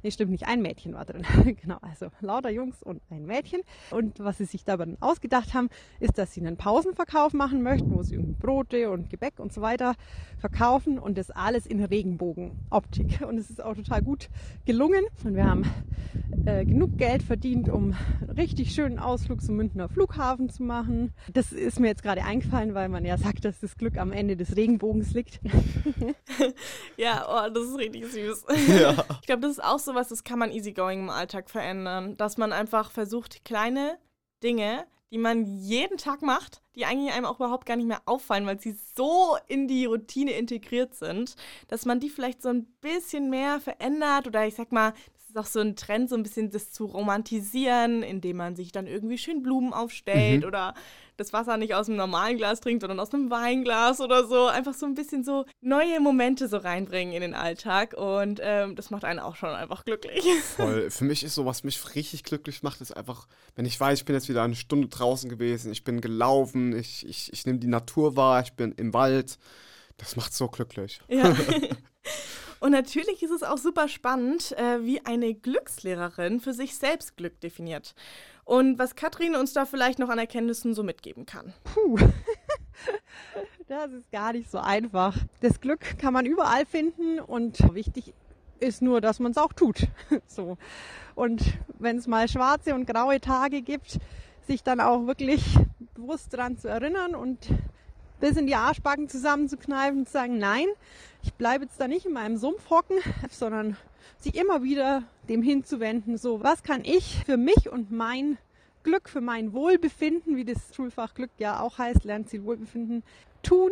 [0.03, 1.23] Nee, stimmt nicht, ein Mädchen war drin.
[1.61, 3.61] genau, also lauter Jungs und ein Mädchen.
[3.91, 7.93] Und was sie sich dabei dann ausgedacht haben, ist, dass sie einen Pausenverkauf machen möchten,
[7.93, 9.95] wo sie Brote und Gebäck und so weiter
[10.37, 13.21] verkaufen und das alles in Regenbogenoptik.
[13.27, 14.29] Und es ist auch total gut
[14.65, 15.05] gelungen.
[15.23, 15.63] Und wir haben
[16.45, 21.13] äh, genug Geld verdient, um einen richtig schönen Ausflug zum Münchner Flughafen zu machen.
[21.31, 24.35] Das ist mir jetzt gerade eingefallen, weil man ja sagt, dass das Glück am Ende
[24.35, 25.39] des Regenbogens liegt.
[26.97, 28.45] ja, oh, das ist richtig süß.
[28.79, 29.05] Ja.
[29.21, 32.17] Ich glaube, das ist auch auch sowas, das kann man easygoing im Alltag verändern.
[32.17, 33.97] Dass man einfach versucht, kleine
[34.43, 38.45] Dinge, die man jeden Tag macht, die eigentlich einem auch überhaupt gar nicht mehr auffallen,
[38.45, 41.35] weil sie so in die Routine integriert sind,
[41.67, 44.93] dass man die vielleicht so ein bisschen mehr verändert oder ich sag mal,
[45.29, 48.87] ist auch so ein Trend, so ein bisschen das zu romantisieren, indem man sich dann
[48.87, 50.47] irgendwie schön Blumen aufstellt mhm.
[50.47, 50.73] oder
[51.17, 54.47] das Wasser nicht aus einem normalen Glas trinkt, sondern aus einem Weinglas oder so.
[54.47, 58.89] Einfach so ein bisschen so neue Momente so reinbringen in den Alltag und ähm, das
[58.89, 60.23] macht einen auch schon einfach glücklich.
[60.55, 60.89] Voll.
[60.89, 64.05] Für mich ist so, was mich richtig glücklich macht, ist einfach, wenn ich weiß, ich
[64.05, 67.67] bin jetzt wieder eine Stunde draußen gewesen, ich bin gelaufen, ich, ich, ich nehme die
[67.67, 69.37] Natur wahr, ich bin im Wald.
[69.97, 71.01] Das macht so glücklich.
[71.09, 71.35] Ja.
[72.59, 77.39] Und natürlich ist es auch super spannend, äh, wie eine Glückslehrerin für sich selbst Glück
[77.39, 77.95] definiert.
[78.45, 81.53] Und was Katrin uns da vielleicht noch an Erkenntnissen so mitgeben kann.
[81.63, 81.97] Puh.
[83.67, 85.15] Das ist gar nicht so einfach.
[85.41, 88.15] Das Glück kann man überall finden und wichtig
[88.59, 89.87] ist nur, dass man es auch tut.
[90.27, 90.57] So.
[91.13, 91.41] Und
[91.77, 93.99] wenn es mal schwarze und graue Tage gibt,
[94.47, 95.43] sich dann auch wirklich
[95.93, 97.49] bewusst daran zu erinnern und
[98.19, 100.67] bis in die Arschbacken zusammenzukneifen und zu sagen, nein,
[101.23, 102.97] ich bleibe jetzt da nicht in meinem Sumpf hocken,
[103.29, 103.77] sondern
[104.19, 108.37] sich immer wieder dem hinzuwenden, so was kann ich für mich und mein
[108.83, 113.03] Glück, für mein Wohlbefinden, wie das Schulfach Glück ja auch heißt, Lernziel Wohlbefinden,
[113.43, 113.71] tun,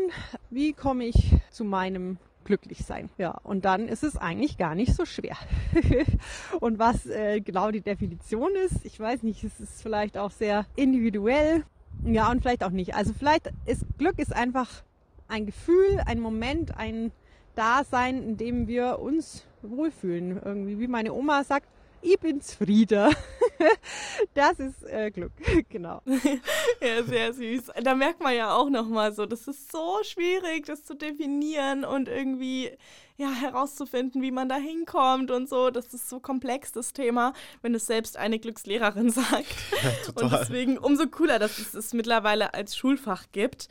[0.49, 3.10] wie komme ich zu meinem Glücklichsein.
[3.17, 5.38] Ja, und dann ist es eigentlich gar nicht so schwer.
[6.60, 10.65] und was äh, genau die Definition ist, ich weiß nicht, es ist vielleicht auch sehr
[10.75, 11.63] individuell.
[12.03, 12.95] Ja, und vielleicht auch nicht.
[12.95, 14.83] Also vielleicht ist Glück ist einfach
[15.27, 17.12] ein Gefühl, ein Moment, ein
[17.55, 20.41] Dasein, in dem wir uns wohlfühlen.
[20.43, 21.67] Irgendwie, wie meine Oma sagt,
[22.01, 23.12] ich bin's Frieda.
[24.33, 25.31] das ist äh, Glück,
[25.69, 26.01] genau.
[26.81, 27.71] ja, sehr süß.
[27.81, 32.07] Da merkt man ja auch nochmal so, das ist so schwierig, das zu definieren und
[32.07, 32.71] irgendwie
[33.17, 35.71] ja, herauszufinden, wie man da hinkommt und so.
[35.71, 39.55] Das ist so komplex, das Thema, wenn es selbst eine Glückslehrerin sagt.
[39.83, 43.69] Ja, und deswegen umso cooler, dass es es mittlerweile als Schulfach gibt.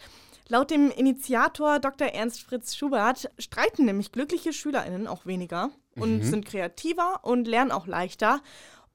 [0.49, 2.09] Laut dem Initiator Dr.
[2.09, 6.23] Ernst Fritz Schubert streiten nämlich glückliche SchülerInnen auch weniger und mhm.
[6.23, 8.41] sind kreativer und lernen auch leichter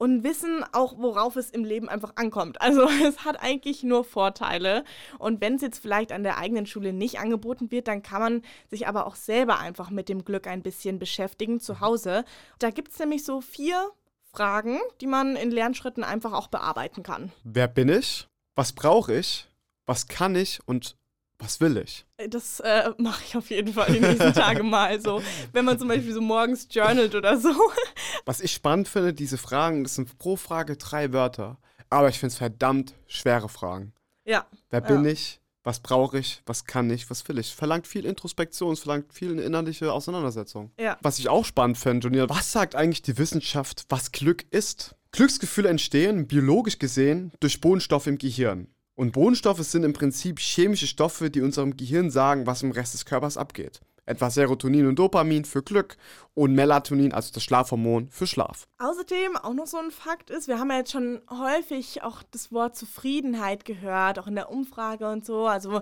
[0.01, 2.59] und wissen auch, worauf es im Leben einfach ankommt.
[2.59, 4.83] Also es hat eigentlich nur Vorteile.
[5.19, 8.41] Und wenn es jetzt vielleicht an der eigenen Schule nicht angeboten wird, dann kann man
[8.71, 12.25] sich aber auch selber einfach mit dem Glück ein bisschen beschäftigen zu Hause.
[12.57, 13.91] Da gibt es nämlich so vier
[14.33, 17.31] Fragen, die man in Lernschritten einfach auch bearbeiten kann.
[17.43, 18.27] Wer bin ich?
[18.55, 19.47] Was brauche ich?
[19.85, 20.61] Was kann ich?
[20.65, 20.95] Und
[21.41, 22.05] was will ich?
[22.17, 25.01] Äh, das äh, mache ich auf jeden Fall die nächsten Tage mal.
[25.01, 27.49] So, wenn man zum Beispiel so morgens journalt oder so.
[28.25, 31.57] Was ich spannend finde, diese Fragen, das sind pro Frage drei Wörter.
[31.89, 33.93] Aber ich finde es verdammt schwere Fragen.
[34.23, 34.45] Ja.
[34.69, 35.11] Wer bin ja.
[35.11, 35.41] ich?
[35.63, 36.41] Was brauche ich?
[36.45, 37.09] Was kann ich?
[37.09, 37.53] Was will ich?
[37.53, 40.71] Verlangt viel Introspektion, es verlangt viel eine innerliche Auseinandersetzung.
[40.79, 40.97] Ja.
[41.01, 44.95] Was ich auch spannend finde, Junior, was sagt eigentlich die Wissenschaft, was Glück ist?
[45.11, 48.67] Glücksgefühle entstehen, biologisch gesehen, durch Bodenstoffe im Gehirn.
[49.01, 53.03] Und Bodenstoffe sind im Prinzip chemische Stoffe, die unserem Gehirn sagen, was im Rest des
[53.03, 53.81] Körpers abgeht.
[54.05, 55.97] Etwa Serotonin und Dopamin für Glück
[56.35, 58.67] und Melatonin, also das Schlafhormon, für Schlaf.
[58.77, 62.51] Außerdem auch noch so ein Fakt ist, wir haben ja jetzt schon häufig auch das
[62.51, 65.47] Wort Zufriedenheit gehört, auch in der Umfrage und so.
[65.47, 65.81] Also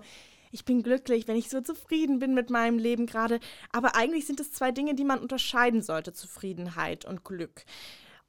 [0.53, 3.41] ich bin glücklich, wenn ich so zufrieden bin mit meinem Leben gerade.
[3.73, 7.65] Aber eigentlich sind es zwei Dinge, die man unterscheiden sollte, Zufriedenheit und Glück.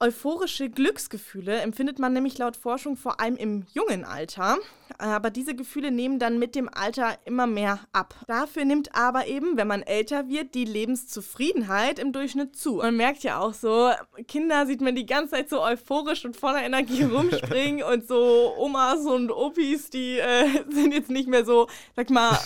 [0.02, 4.56] Euphorische Glücksgefühle empfindet man nämlich laut Forschung vor allem im jungen Alter,
[4.96, 8.14] aber diese Gefühle nehmen dann mit dem Alter immer mehr ab.
[8.26, 12.76] Dafür nimmt aber eben, wenn man älter wird, die Lebenszufriedenheit im Durchschnitt zu.
[12.76, 13.90] Man merkt ja auch so,
[14.26, 19.04] Kinder sieht man die ganze Zeit so euphorisch und voller Energie rumspringen und so Omas
[19.04, 22.38] und Opis, die äh, sind jetzt nicht mehr so, sag mal,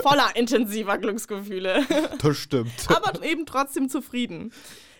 [0.00, 1.84] voller intensiver Glücksgefühle.
[2.22, 2.72] Das stimmt.
[2.88, 4.50] aber eben trotzdem zufrieden.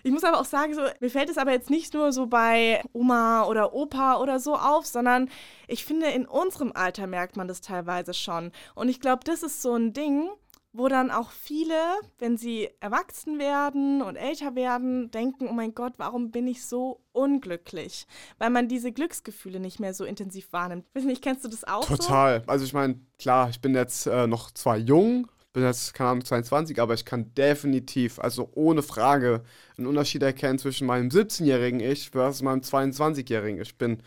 [0.03, 2.83] Ich muss aber auch sagen, so, mir fällt es aber jetzt nicht nur so bei
[2.93, 5.29] Oma oder Opa oder so auf, sondern
[5.69, 8.53] ich finde, in unserem Alter merkt man das teilweise schon.
[8.75, 10.29] Und ich glaube, das ist so ein Ding,
[10.73, 11.75] wo dann auch viele,
[12.19, 17.01] wenn sie erwachsen werden und älter werden, denken, oh mein Gott, warum bin ich so
[17.13, 18.07] unglücklich?
[18.39, 20.87] Weil man diese Glücksgefühle nicht mehr so intensiv wahrnimmt.
[20.95, 22.41] Weiß nicht, kennst du das auch Total.
[22.41, 22.51] So?
[22.51, 26.25] Also ich meine, klar, ich bin jetzt äh, noch zwar jung, bin jetzt, keine Ahnung,
[26.25, 29.43] 22, aber ich kann definitiv, also ohne Frage,
[29.77, 33.61] einen Unterschied erkennen zwischen meinem 17-jährigen Ich versus meinem 22-jährigen.
[33.61, 34.03] Ich bin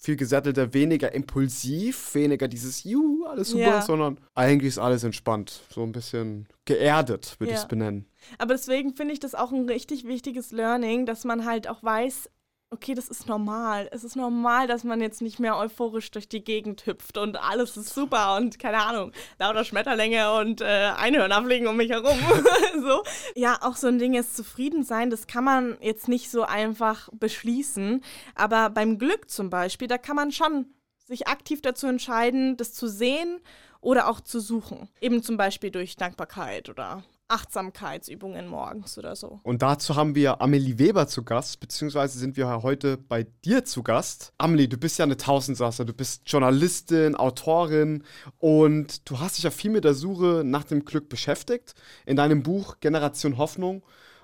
[0.00, 3.82] viel gesättelter, weniger impulsiv, weniger dieses Juhu, alles super, ja.
[3.82, 5.60] sondern eigentlich ist alles entspannt.
[5.70, 7.56] So ein bisschen geerdet, würde ja.
[7.56, 8.06] ich es benennen.
[8.38, 12.30] Aber deswegen finde ich das auch ein richtig wichtiges Learning, dass man halt auch weiß,
[12.70, 13.88] okay, das ist normal.
[13.90, 17.76] Es ist normal, dass man jetzt nicht mehr euphorisch durch die Gegend hüpft und alles
[17.76, 22.16] ist super und keine Ahnung, lauter Schmetterlinge und äh, Einhörner fliegen um mich herum.
[22.80, 23.02] so.
[23.34, 27.08] Ja, auch so ein Ding ist zufrieden sein, das kann man jetzt nicht so einfach
[27.12, 28.02] beschließen.
[28.36, 32.86] Aber beim Glück zum Beispiel, da kann man schon sich aktiv dazu entscheiden, das zu
[32.86, 33.40] sehen
[33.80, 34.88] oder auch zu suchen.
[35.00, 39.40] Eben zum Beispiel durch Dankbarkeit oder Achtsamkeitsübungen morgens oder so.
[39.42, 43.82] Und dazu haben wir Amelie Weber zu Gast, beziehungsweise sind wir heute bei dir zu
[43.82, 44.32] Gast.
[44.38, 48.04] Amelie, du bist ja eine Tausendsasser, du bist Journalistin, Autorin
[48.38, 51.74] und du hast dich ja viel mit der Suche nach dem Glück beschäftigt
[52.06, 53.82] in deinem Buch Generation Hoffnung.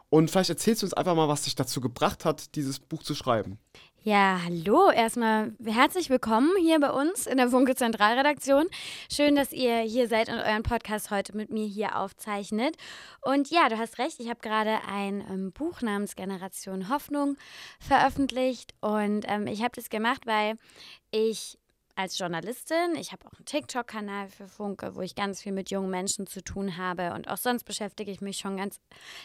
[0.09, 3.15] Und vielleicht erzählst du uns einfach mal, was dich dazu gebracht hat, dieses Buch zu
[3.15, 3.59] schreiben.
[4.03, 8.67] Ja, hallo, erstmal herzlich willkommen hier bei uns in der Funke Zentralredaktion.
[9.11, 12.77] Schön, dass ihr hier seid und euren Podcast heute mit mir hier aufzeichnet.
[13.21, 17.37] Und ja, du hast recht, ich habe gerade ein ähm, Buch namens Generation Hoffnung
[17.81, 20.55] veröffentlicht und ähm, ich habe das gemacht, weil
[21.11, 21.59] ich
[21.97, 22.95] als Journalistin.
[22.99, 26.43] Ich habe auch einen TikTok-Kanal für Funke, wo ich ganz viel mit jungen Menschen zu
[26.45, 27.15] tun habe.
[27.15, 28.79] Und auch sonst beschäftige ich mich schon ganz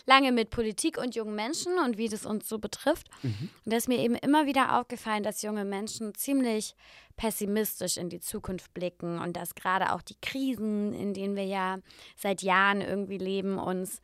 [0.05, 3.09] lange mit Politik und jungen Menschen und wie das uns so betrifft.
[3.23, 3.49] Mhm.
[3.65, 6.75] Und da ist mir eben immer wieder aufgefallen, dass junge Menschen ziemlich
[7.17, 11.79] pessimistisch in die Zukunft blicken und dass gerade auch die Krisen, in denen wir ja
[12.15, 13.99] seit Jahren irgendwie leben, uns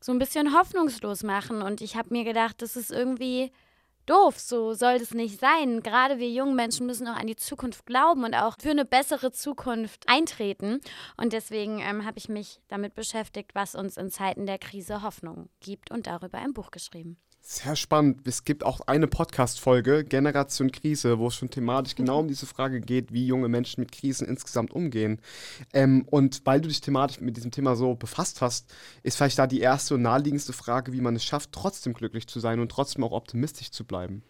[0.00, 1.62] so ein bisschen hoffnungslos machen.
[1.62, 3.50] Und ich habe mir gedacht, das ist irgendwie
[4.06, 5.82] doof, so soll das nicht sein.
[5.82, 9.32] Gerade wir jungen Menschen müssen auch an die Zukunft glauben und auch für eine bessere
[9.32, 10.80] Zukunft eintreten.
[11.16, 15.48] Und deswegen ähm, habe ich mich damit beschäftigt, was uns in Zeiten der Krise Hoffnung
[15.60, 17.18] gibt und darüber ein Buch geschrieben.
[17.44, 18.26] Sehr spannend.
[18.28, 22.80] Es gibt auch eine Podcast-Folge, Generation Krise, wo es schon thematisch genau um diese Frage
[22.80, 25.20] geht, wie junge Menschen mit Krisen insgesamt umgehen.
[25.72, 29.48] Ähm, und weil du dich thematisch mit diesem Thema so befasst hast, ist vielleicht da
[29.48, 33.02] die erste und naheliegendste Frage, wie man es schafft, trotzdem glücklich zu sein und trotzdem
[33.02, 34.22] auch optimistisch zu bleiben.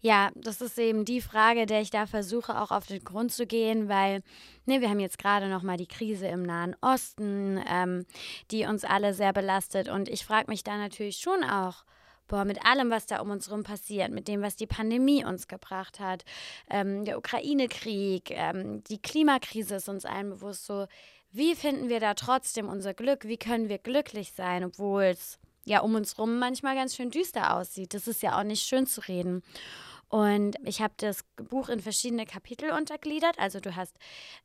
[0.00, 3.44] Ja, das ist eben die Frage, der ich da versuche auch auf den Grund zu
[3.44, 4.22] gehen, weil
[4.66, 8.06] ne, wir haben jetzt gerade noch mal die Krise im Nahen Osten, ähm,
[8.52, 11.84] die uns alle sehr belastet und ich frage mich da natürlich schon auch,
[12.32, 15.48] boah, mit allem, was da um uns herum passiert, mit dem, was die Pandemie uns
[15.48, 16.24] gebracht hat,
[16.70, 20.86] ähm, der Ukraine-Krieg, ähm, die Klimakrise ist uns allen bewusst so,
[21.30, 23.28] wie finden wir da trotzdem unser Glück?
[23.28, 27.54] Wie können wir glücklich sein, obwohl es ja um uns herum manchmal ganz schön düster
[27.54, 27.92] aussieht?
[27.92, 29.42] Das ist ja auch nicht schön zu reden.
[30.12, 33.38] Und ich habe das Buch in verschiedene Kapitel untergliedert.
[33.38, 33.96] Also du hast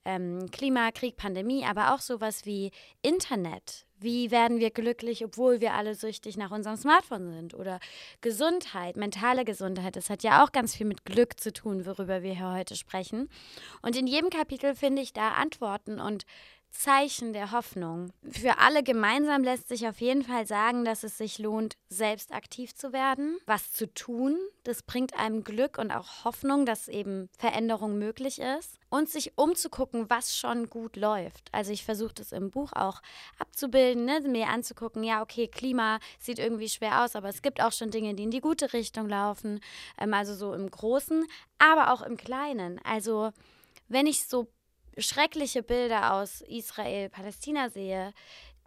[0.05, 3.85] ähm, Klima, Krieg, Pandemie, aber auch sowas wie Internet.
[3.99, 7.53] Wie werden wir glücklich, obwohl wir alle süchtig nach unserem Smartphone sind?
[7.53, 7.81] Oder
[8.21, 9.97] Gesundheit, mentale Gesundheit.
[9.97, 13.27] Das hat ja auch ganz viel mit Glück zu tun, worüber wir hier heute sprechen.
[13.81, 16.23] Und in jedem Kapitel finde ich da Antworten und
[16.71, 18.11] Zeichen der Hoffnung.
[18.29, 22.75] Für alle gemeinsam lässt sich auf jeden Fall sagen, dass es sich lohnt, selbst aktiv
[22.75, 24.37] zu werden, was zu tun.
[24.63, 28.77] Das bringt einem Glück und auch Hoffnung, dass eben Veränderung möglich ist.
[28.89, 31.49] Und sich umzugucken, was schon gut läuft.
[31.51, 33.01] Also ich versuche das im Buch auch
[33.39, 34.21] abzubilden, ne?
[34.21, 38.13] mir anzugucken, ja, okay, Klima sieht irgendwie schwer aus, aber es gibt auch schon Dinge,
[38.13, 39.59] die in die gute Richtung laufen.
[39.97, 41.25] Ähm, also so im Großen,
[41.59, 42.79] aber auch im Kleinen.
[42.83, 43.31] Also
[43.89, 44.47] wenn ich so
[44.97, 48.13] schreckliche Bilder aus Israel, Palästina sehe,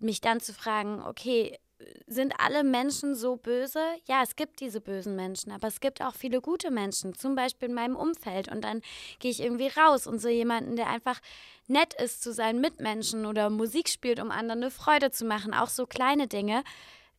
[0.00, 1.58] mich dann zu fragen, okay,
[2.06, 3.80] sind alle Menschen so böse?
[4.06, 7.68] Ja, es gibt diese bösen Menschen, aber es gibt auch viele gute Menschen, zum Beispiel
[7.68, 8.48] in meinem Umfeld.
[8.50, 8.82] Und dann
[9.18, 11.20] gehe ich irgendwie raus und sehe jemanden, der einfach
[11.68, 15.54] nett ist zu seinen Mitmenschen oder Musik spielt, um anderen eine Freude zu machen.
[15.54, 16.64] Auch so kleine Dinge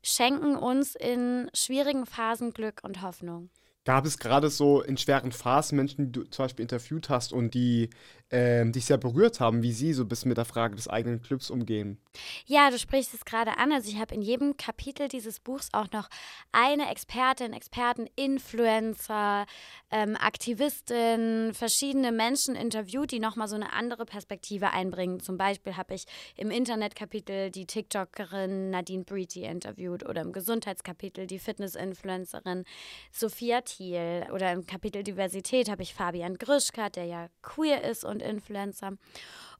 [0.03, 3.49] schenken uns in schwierigen Phasen Glück und Hoffnung.
[3.83, 7.55] Gab es gerade so in schweren Phasen Menschen, die du zum Beispiel interviewt hast und
[7.55, 7.89] die
[8.31, 11.21] ähm, dich sehr berührt haben, wie sie so ein bisschen mit der Frage des eigenen
[11.21, 11.99] Glücks umgehen?
[12.45, 13.71] Ja, du sprichst es gerade an.
[13.71, 16.09] Also ich habe in jedem Kapitel dieses Buchs auch noch
[16.51, 19.45] eine Expertin, Experten, Influencer,
[19.91, 25.19] ähm, Aktivistin, verschiedene Menschen interviewt, die nochmal so eine andere Perspektive einbringen.
[25.19, 26.05] Zum Beispiel habe ich
[26.37, 32.63] im Internetkapitel die TikTokerin Nadine Breety interviewt oder im Gesundheitskapitel die Fitness-Influencerin
[33.11, 38.20] Sophia Thiel oder im Kapitel Diversität habe ich Fabian Grischka, der ja queer ist und
[38.21, 38.93] Influencer.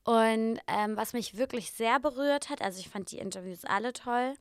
[0.03, 4.33] Und ähm, was mich wirklich sehr berührt hat, also ich fand die Interviews alle toll,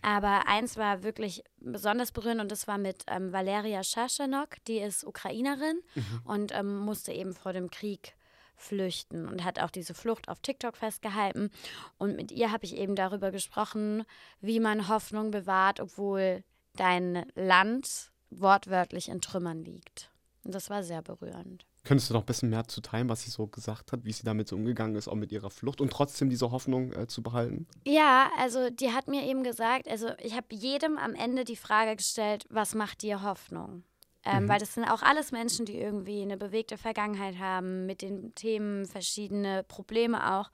[0.00, 5.04] aber eins war wirklich besonders berührend und das war mit ähm, Valeria Shashanok, die ist
[5.04, 6.20] Ukrainerin mhm.
[6.24, 8.14] und ähm, musste eben vor dem Krieg
[8.56, 11.50] flüchten und hat auch diese Flucht auf TikTok festgehalten.
[11.98, 14.04] Und mit ihr habe ich eben darüber gesprochen,
[14.40, 16.44] wie man Hoffnung bewahrt, obwohl
[16.76, 20.10] dein Land wortwörtlich in Trümmern liegt.
[20.44, 21.66] Und das war sehr berührend.
[21.84, 24.24] Könntest du noch ein bisschen mehr zu teilen, was sie so gesagt hat, wie sie
[24.24, 27.66] damit so umgegangen ist, auch mit ihrer Flucht und trotzdem diese Hoffnung äh, zu behalten?
[27.84, 31.96] Ja, also die hat mir eben gesagt, also ich habe jedem am Ende die Frage
[31.96, 33.84] gestellt, was macht dir Hoffnung?
[34.24, 34.48] Ähm, mhm.
[34.48, 38.86] Weil das sind auch alles Menschen, die irgendwie eine bewegte Vergangenheit haben, mit den Themen
[38.86, 40.50] verschiedene Probleme auch.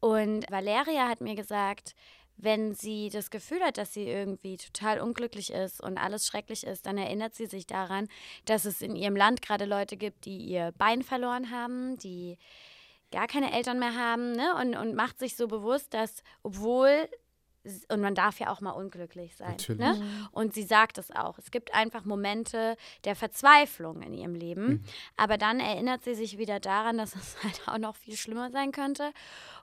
[0.00, 1.94] Und Valeria hat mir gesagt,
[2.36, 6.86] wenn sie das Gefühl hat, dass sie irgendwie total unglücklich ist und alles schrecklich ist,
[6.86, 8.08] dann erinnert sie sich daran,
[8.44, 12.38] dass es in ihrem Land gerade Leute gibt, die ihr Bein verloren haben, die
[13.10, 14.54] gar keine Eltern mehr haben ne?
[14.60, 17.08] und, und macht sich so bewusst, dass obwohl
[17.88, 19.52] und man darf ja auch mal unglücklich sein.
[19.52, 19.80] Natürlich.
[19.80, 19.94] Ne?
[19.94, 20.28] Mhm.
[20.32, 21.38] Und sie sagt es auch.
[21.38, 24.66] Es gibt einfach Momente der Verzweiflung in ihrem Leben.
[24.66, 24.84] Mhm.
[25.16, 28.72] Aber dann erinnert sie sich wieder daran, dass es halt auch noch viel schlimmer sein
[28.72, 29.12] könnte.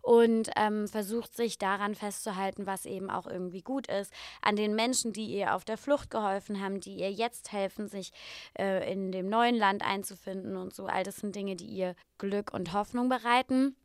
[0.01, 4.11] Und ähm, versucht sich daran festzuhalten, was eben auch irgendwie gut ist.
[4.41, 8.11] An den Menschen, die ihr auf der Flucht geholfen haben, die ihr jetzt helfen, sich
[8.59, 10.87] äh, in dem neuen Land einzufinden und so.
[10.87, 13.75] All das sind Dinge, die ihr Glück und Hoffnung bereiten.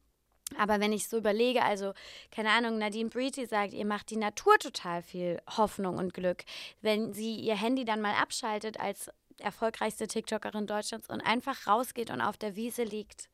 [0.57, 1.93] Aber wenn ich so überlege, also
[2.31, 6.45] keine Ahnung, Nadine Breedy sagt, ihr macht die Natur total viel Hoffnung und Glück.
[6.81, 12.21] Wenn sie ihr Handy dann mal abschaltet als erfolgreichste TikTokerin Deutschlands und einfach rausgeht und
[12.21, 13.29] auf der Wiese liegt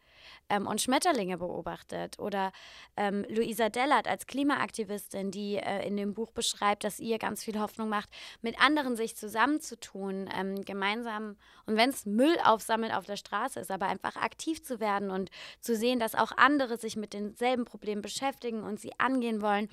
[0.48, 2.18] ähm, und Schmetterlinge beobachtet.
[2.18, 2.52] Oder
[2.96, 7.58] ähm, Luisa Dellert als Klimaaktivistin, die äh, in dem Buch beschreibt, dass ihr ganz viel
[7.60, 8.08] Hoffnung macht,
[8.42, 13.70] mit anderen sich zusammenzutun, ähm, gemeinsam und wenn es Müll aufsammelt auf der Straße ist,
[13.70, 18.02] aber einfach aktiv zu werden und zu sehen, dass auch andere sich mit denselben Problemen
[18.02, 19.68] beschäftigen und sie angehen wollen.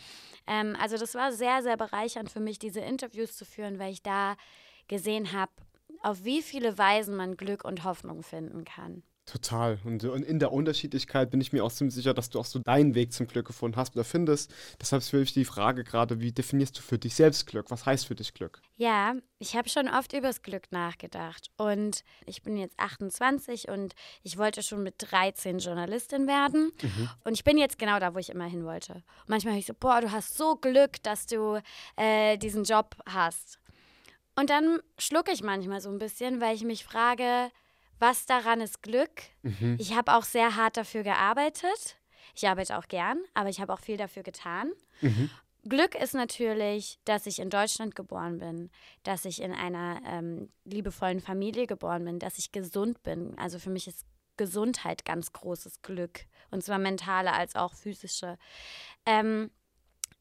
[0.48, 4.04] Ähm, also das war sehr, sehr bereichernd für mich, diese Interviews zu führen, weil ich
[4.04, 4.36] da
[4.88, 5.52] gesehen habe,
[6.02, 9.04] auf wie viele Weisen man Glück und Hoffnung finden kann.
[9.26, 9.78] Total.
[9.86, 12.60] Und, und, in der Unterschiedlichkeit bin ich mir auch ziemlich sicher, dass du auch so
[12.60, 14.54] deinen Weg zum Glück gefunden hast oder findest.
[14.82, 17.70] Deshalb ist wirklich die Frage gerade, wie definierst du für dich selbst Glück?
[17.70, 18.62] Was heißt für dich Glück?
[18.76, 21.50] Ja, ich habe schon oft übers Glück nachgedacht.
[21.56, 26.72] Und ich bin jetzt 28 und ich wollte schon mit 13 Journalistin werden.
[26.82, 27.10] Mhm.
[27.24, 28.94] Und ich bin jetzt genau da, wo ich immer hin wollte.
[28.94, 31.62] Und manchmal höre ich so, boah, du hast so Glück, dass du
[31.96, 33.60] äh, diesen Job hast.
[34.36, 37.52] Und dann schlucke ich manchmal so ein bisschen, weil ich mich frage,
[38.02, 39.22] was daran ist Glück?
[39.44, 39.78] Mhm.
[39.80, 41.98] Ich habe auch sehr hart dafür gearbeitet.
[42.36, 44.72] Ich arbeite auch gern, aber ich habe auch viel dafür getan.
[45.02, 45.30] Mhm.
[45.64, 48.72] Glück ist natürlich, dass ich in Deutschland geboren bin,
[49.04, 53.38] dass ich in einer ähm, liebevollen Familie geboren bin, dass ich gesund bin.
[53.38, 54.06] Also für mich ist
[54.38, 56.26] Gesundheit ganz großes Glück.
[56.50, 58.40] Und zwar mentale als auch physische.
[59.06, 59.52] Ähm,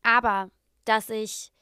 [0.02, 0.50] aber
[0.84, 1.52] dass ich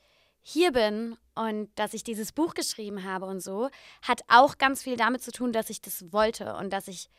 [0.48, 3.68] hier bin und dass ich dieses Buch geschrieben habe und so,
[4.02, 7.10] hat auch ganz viel damit zu tun, dass ich das wollte und dass ich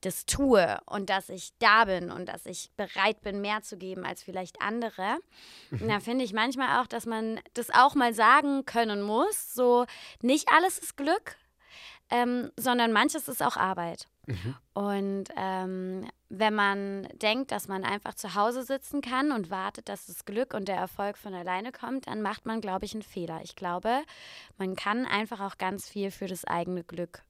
[0.00, 4.04] das tue und dass ich da bin und dass ich bereit bin, mehr zu geben
[4.04, 5.18] als vielleicht andere.
[5.70, 5.88] Mhm.
[5.88, 9.54] Da finde ich manchmal auch, dass man das auch mal sagen können muss.
[9.54, 9.86] So,
[10.20, 11.36] nicht alles ist Glück,
[12.10, 14.06] ähm, sondern manches ist auch Arbeit.
[14.26, 14.54] Mhm.
[14.74, 20.06] Und ähm, wenn man denkt, dass man einfach zu Hause sitzen kann und wartet, dass
[20.06, 23.40] das Glück und der Erfolg von alleine kommt, dann macht man, glaube ich, einen Fehler.
[23.42, 24.02] Ich glaube,
[24.58, 27.22] man kann einfach auch ganz viel für das eigene Glück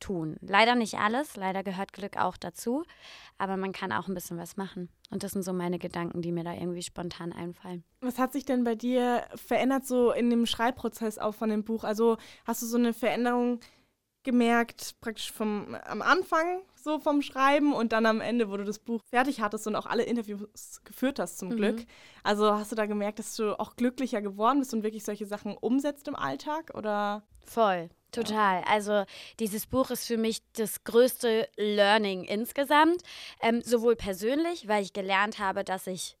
[0.00, 0.36] tun.
[0.40, 2.84] Leider nicht alles, leider gehört Glück auch dazu,
[3.38, 4.88] aber man kann auch ein bisschen was machen.
[5.10, 7.84] Und das sind so meine Gedanken, die mir da irgendwie spontan einfallen.
[8.00, 11.84] Was hat sich denn bei dir verändert so in dem Schreibprozess auch von dem Buch?
[11.84, 13.60] Also hast du so eine Veränderung
[14.26, 18.78] gemerkt, praktisch vom, am Anfang so vom Schreiben und dann am Ende, wo du das
[18.78, 21.56] Buch fertig hattest und auch alle Interviews geführt hast zum mhm.
[21.56, 21.86] Glück.
[22.22, 25.56] Also hast du da gemerkt, dass du auch glücklicher geworden bist und wirklich solche Sachen
[25.56, 27.22] umsetzt im Alltag oder?
[27.46, 27.88] Voll.
[28.12, 28.62] Total.
[28.68, 29.04] Also
[29.40, 33.02] dieses Buch ist für mich das größte Learning insgesamt,
[33.40, 36.16] ähm, sowohl persönlich, weil ich gelernt habe, dass ich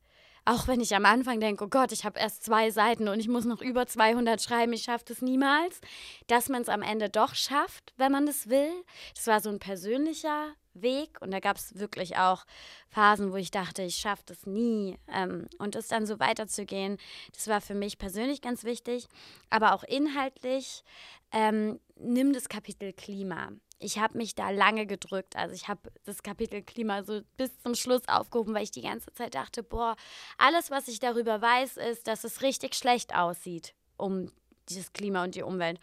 [0.46, 3.28] auch wenn ich am Anfang denke, oh Gott, ich habe erst zwei Seiten und ich
[3.28, 5.80] muss noch über 200 schreiben, ich schaffe das niemals,
[6.28, 8.70] dass man es am Ende doch schafft, wenn man das will.
[9.14, 12.44] Das war so ein persönlicher Weg und da gab es wirklich auch
[12.88, 14.96] Phasen, wo ich dachte, ich schaffe das nie.
[15.12, 16.98] Ähm, und es dann so weiterzugehen,
[17.34, 19.08] das war für mich persönlich ganz wichtig,
[19.50, 20.84] aber auch inhaltlich.
[21.32, 25.36] Ähm, nimm das Kapitel Klima ich habe mich da lange gedrückt.
[25.36, 29.12] Also ich habe das Kapitel Klima so bis zum Schluss aufgehoben, weil ich die ganze
[29.12, 29.96] Zeit dachte, boah,
[30.38, 34.30] alles, was ich darüber weiß, ist, dass es richtig schlecht aussieht um
[34.68, 35.78] dieses Klima und die Umwelt.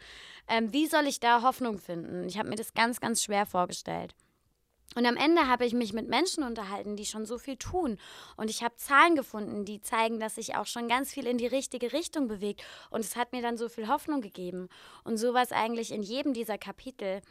[0.47, 2.27] Ähm, wie soll ich da Hoffnung finden?
[2.27, 4.13] Ich habe mir das ganz, ganz schwer vorgestellt.
[4.95, 7.97] Und am Ende habe ich mich mit Menschen unterhalten, die schon so viel tun.
[8.38, 11.47] Und ich habe Zahlen gefunden, die zeigen, dass sich auch schon ganz viel in die
[11.47, 12.63] richtige Richtung bewegt.
[12.91, 14.69] Und es hat mir dann so viel Hoffnung gegeben.
[15.03, 17.21] Und so war es eigentlich in jedem dieser Kapitel.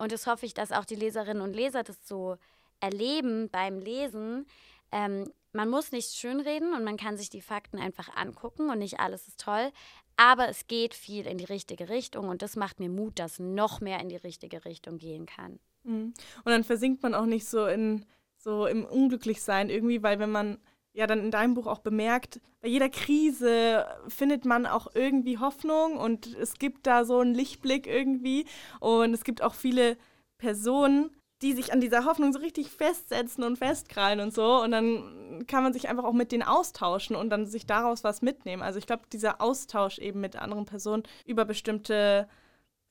[0.00, 2.38] Und das hoffe ich, dass auch die Leserinnen und Leser das so
[2.80, 4.46] erleben beim Lesen.
[4.92, 8.98] Ähm, man muss nicht schönreden und man kann sich die Fakten einfach angucken und nicht
[8.98, 9.70] alles ist toll.
[10.16, 13.82] Aber es geht viel in die richtige Richtung und das macht mir Mut, dass noch
[13.82, 15.58] mehr in die richtige Richtung gehen kann.
[15.82, 16.14] Mhm.
[16.44, 18.06] Und dann versinkt man auch nicht so in
[18.38, 20.58] so im Unglücklichsein irgendwie, weil wenn man
[20.92, 25.96] ja dann in deinem Buch auch bemerkt, bei jeder Krise findet man auch irgendwie Hoffnung
[25.96, 28.46] und es gibt da so einen Lichtblick irgendwie
[28.80, 29.96] und es gibt auch viele
[30.38, 31.10] Personen,
[31.42, 35.62] die sich an dieser Hoffnung so richtig festsetzen und festkrallen und so und dann kann
[35.62, 38.62] man sich einfach auch mit denen austauschen und dann sich daraus was mitnehmen.
[38.62, 42.28] Also ich glaube, dieser Austausch eben mit anderen Personen über bestimmte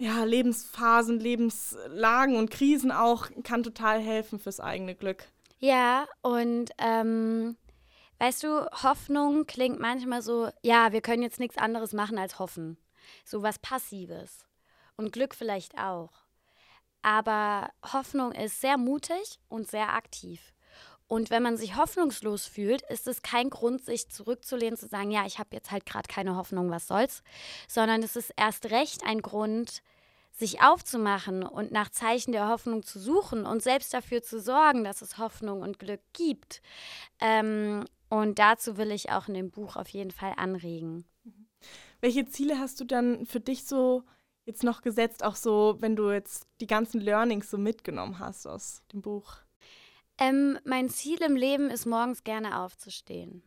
[0.01, 5.25] ja, Lebensphasen, Lebenslagen und Krisen auch kann total helfen fürs eigene Glück.
[5.59, 7.57] Ja, und ähm,
[8.19, 12.77] Weißt du, Hoffnung klingt manchmal so, ja, wir können jetzt nichts anderes machen als hoffen.
[13.25, 14.45] So was Passives.
[14.97, 16.11] Und Glück vielleicht auch.
[17.01, 20.53] Aber Hoffnung ist sehr mutig und sehr aktiv.
[21.07, 25.25] Und wenn man sich hoffnungslos fühlt, ist es kein Grund, sich zurückzulehnen, zu sagen, ja,
[25.25, 27.23] ich habe jetzt halt gerade keine Hoffnung, was soll's,
[27.67, 29.81] sondern es ist erst recht ein Grund,
[30.31, 35.01] sich aufzumachen und nach Zeichen der Hoffnung zu suchen und selbst dafür zu sorgen, dass
[35.01, 36.61] es Hoffnung und Glück gibt.
[37.19, 41.05] Ähm, und dazu will ich auch in dem Buch auf jeden Fall anregen.
[42.01, 44.03] Welche Ziele hast du dann für dich so
[44.45, 48.81] jetzt noch gesetzt, auch so, wenn du jetzt die ganzen Learnings so mitgenommen hast aus
[48.91, 49.35] dem Buch?
[50.17, 53.43] Ähm, mein Ziel im Leben ist, morgens gerne aufzustehen.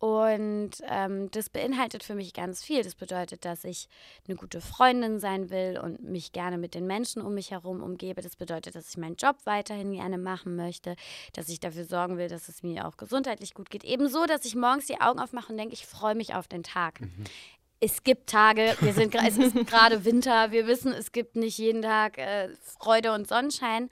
[0.00, 2.82] Und ähm, das beinhaltet für mich ganz viel.
[2.82, 3.86] Das bedeutet, dass ich
[4.26, 8.22] eine gute Freundin sein will und mich gerne mit den Menschen um mich herum umgebe.
[8.22, 10.96] Das bedeutet, dass ich meinen Job weiterhin gerne machen möchte,
[11.34, 13.84] dass ich dafür sorgen will, dass es mir auch gesundheitlich gut geht.
[13.84, 17.02] Ebenso, dass ich morgens die Augen aufmache und denke, ich freue mich auf den Tag.
[17.02, 17.24] Mhm.
[17.80, 21.82] Es gibt Tage, wir sind, es ist gerade Winter, wir wissen, es gibt nicht jeden
[21.82, 22.48] Tag äh,
[22.78, 23.90] Freude und Sonnenschein.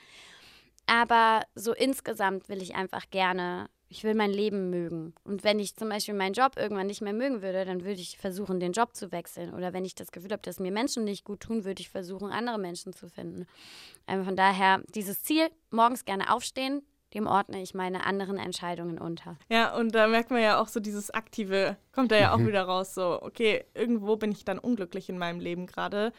[0.87, 5.15] Aber so insgesamt will ich einfach gerne, ich will mein Leben mögen.
[5.25, 8.19] Und wenn ich zum Beispiel meinen Job irgendwann nicht mehr mögen würde, dann würde ich
[8.19, 9.55] versuchen, den Job zu wechseln.
[9.55, 12.31] Oder wenn ich das Gefühl habe, dass mir Menschen nicht gut tun, würde ich versuchen,
[12.31, 13.47] andere Menschen zu finden.
[14.07, 16.83] Ähm, von daher, dieses Ziel, morgens gerne aufstehen,
[17.15, 19.39] dem ordne ich meine anderen Entscheidungen unter.
[19.49, 22.49] Ja, und da merkt man ja auch so dieses Aktive, kommt da ja auch mhm.
[22.49, 26.13] wieder raus, so, okay, irgendwo bin ich dann unglücklich in meinem Leben gerade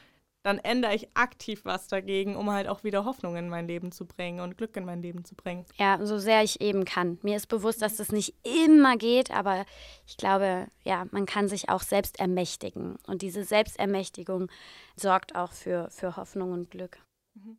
[0.44, 4.06] dann ändere ich aktiv was dagegen, um halt auch wieder Hoffnung in mein Leben zu
[4.06, 5.66] bringen und Glück in mein Leben zu bringen.
[5.78, 7.20] Ja, so sehr ich eben kann.
[7.22, 9.66] Mir ist bewusst, dass das nicht immer geht, aber
[10.08, 12.98] ich glaube, ja, man kann sich auch selbst ermächtigen.
[13.06, 14.50] Und diese Selbstermächtigung
[14.96, 17.00] sorgt auch für, für Hoffnung und Glück.
[17.36, 17.58] Mhm.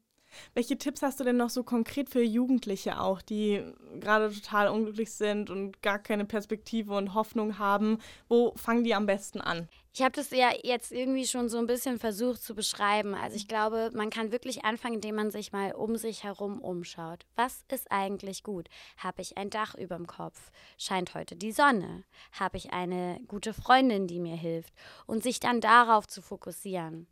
[0.54, 3.62] Welche Tipps hast du denn noch so konkret für Jugendliche auch, die
[4.00, 7.98] gerade total unglücklich sind und gar keine Perspektive und Hoffnung haben?
[8.28, 9.68] Wo fangen die am besten an?
[9.92, 13.14] Ich habe das ja jetzt irgendwie schon so ein bisschen versucht zu beschreiben.
[13.14, 17.26] Also ich glaube, man kann wirklich anfangen, indem man sich mal um sich herum umschaut.
[17.34, 18.68] Was ist eigentlich gut?
[18.98, 20.52] Habe ich ein Dach über dem Kopf?
[20.78, 22.04] Scheint heute die Sonne?
[22.32, 24.72] Habe ich eine gute Freundin, die mir hilft?
[25.06, 27.08] Und sich dann darauf zu fokussieren.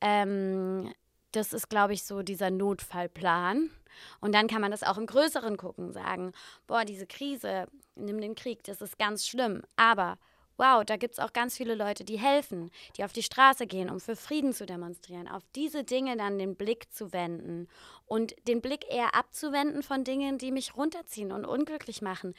[0.00, 0.92] Ähm,
[1.36, 3.70] das ist, glaube ich, so dieser Notfallplan.
[4.20, 6.32] Und dann kann man das auch im Größeren gucken, sagen,
[6.66, 9.62] boah, diese Krise, nimm den Krieg, das ist ganz schlimm.
[9.76, 10.18] Aber
[10.58, 13.90] wow, da gibt es auch ganz viele Leute, die helfen, die auf die Straße gehen,
[13.90, 15.28] um für Frieden zu demonstrieren.
[15.28, 17.68] Auf diese Dinge dann den Blick zu wenden
[18.06, 22.34] und den Blick eher abzuwenden von Dingen, die mich runterziehen und unglücklich machen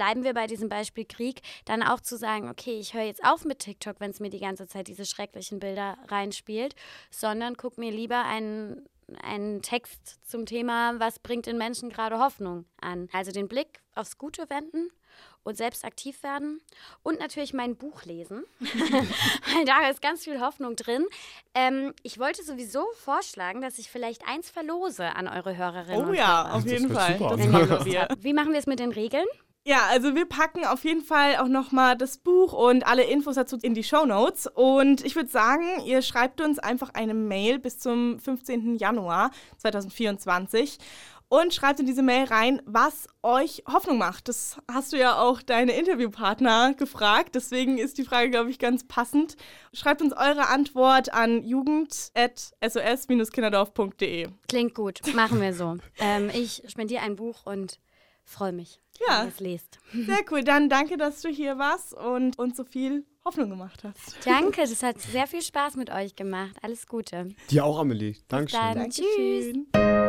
[0.00, 3.44] bleiben wir bei diesem Beispiel Krieg, dann auch zu sagen, okay, ich höre jetzt auf
[3.44, 6.74] mit TikTok, wenn es mir die ganze Zeit diese schrecklichen Bilder reinspielt,
[7.10, 8.88] sondern guck mir lieber einen,
[9.22, 13.10] einen Text zum Thema, was bringt den Menschen gerade Hoffnung an.
[13.12, 14.88] Also den Blick aufs Gute wenden
[15.42, 16.62] und selbst aktiv werden
[17.02, 21.04] und natürlich mein Buch lesen, weil da ist ganz viel Hoffnung drin.
[21.54, 26.08] Ähm, ich wollte sowieso vorschlagen, dass ich vielleicht eins verlose an eure Hörerinnen.
[26.08, 27.18] Oh ja, auf jeden Fall.
[28.18, 29.26] Wie machen wir es mit den Regeln?
[29.66, 33.58] Ja, also wir packen auf jeden Fall auch nochmal das Buch und alle Infos dazu
[33.60, 34.46] in die Show Notes.
[34.46, 38.76] Und ich würde sagen, ihr schreibt uns einfach eine Mail bis zum 15.
[38.76, 40.78] Januar 2024
[41.28, 44.28] und schreibt in diese Mail rein, was euch Hoffnung macht.
[44.28, 47.34] Das hast du ja auch deine Interviewpartner gefragt.
[47.34, 49.36] Deswegen ist die Frage, glaube ich, ganz passend.
[49.72, 54.28] Schreibt uns eure Antwort an jugend.sos-kinderdorf.de.
[54.48, 55.76] Klingt gut, machen wir so.
[55.98, 57.78] ähm, ich spendiere ein Buch und
[58.24, 59.24] freue mich, ja.
[59.24, 59.78] es lest.
[59.92, 60.42] Sehr cool.
[60.42, 64.16] Dann danke, dass du hier warst und uns so viel Hoffnung gemacht hast.
[64.24, 66.56] Danke, das hat sehr viel Spaß mit euch gemacht.
[66.62, 67.28] Alles Gute.
[67.50, 68.16] Dir auch, Amelie.
[68.28, 68.60] Dankeschön.
[68.60, 68.78] Dann.
[68.78, 69.66] Dankeschön.
[69.72, 70.00] Tschüss.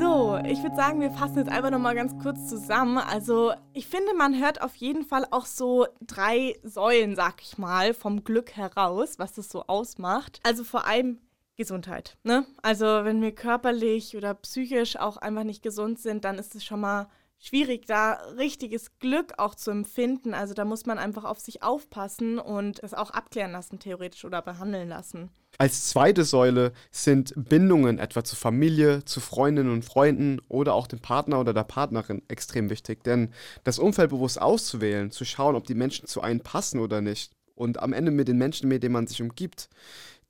[0.00, 2.98] So, ich würde sagen, wir fassen jetzt einfach nochmal ganz kurz zusammen.
[2.98, 7.92] Also, ich finde, man hört auf jeden Fall auch so drei Säulen, sag ich mal,
[7.92, 10.40] vom Glück heraus, was das so ausmacht.
[10.42, 11.18] Also vor allem
[11.60, 12.16] Gesundheit.
[12.22, 12.46] Ne?
[12.62, 16.80] Also wenn wir körperlich oder psychisch auch einfach nicht gesund sind, dann ist es schon
[16.80, 17.08] mal
[17.38, 20.32] schwierig, da richtiges Glück auch zu empfinden.
[20.32, 24.40] Also da muss man einfach auf sich aufpassen und es auch abklären lassen, theoretisch oder
[24.40, 25.28] behandeln lassen.
[25.58, 31.00] Als zweite Säule sind Bindungen etwa zu Familie, zu Freundinnen und Freunden oder auch dem
[31.00, 33.04] Partner oder der Partnerin extrem wichtig.
[33.04, 33.34] Denn
[33.64, 37.78] das Umfeld bewusst auszuwählen, zu schauen, ob die Menschen zu einem passen oder nicht und
[37.80, 39.68] am Ende mit den Menschen, mit denen man sich umgibt,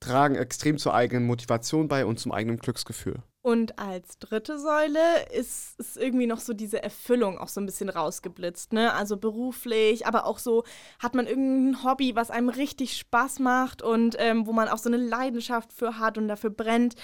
[0.01, 3.23] tragen extrem zur eigenen Motivation bei und zum eigenen Glücksgefühl.
[3.43, 5.01] Und als dritte Säule
[5.33, 8.93] ist, ist irgendwie noch so diese Erfüllung auch so ein bisschen rausgeblitzt, ne?
[8.93, 10.65] Also beruflich, aber auch so
[10.99, 14.91] hat man irgendein Hobby, was einem richtig Spaß macht und ähm, wo man auch so
[14.91, 16.97] eine Leidenschaft für hat und dafür brennt.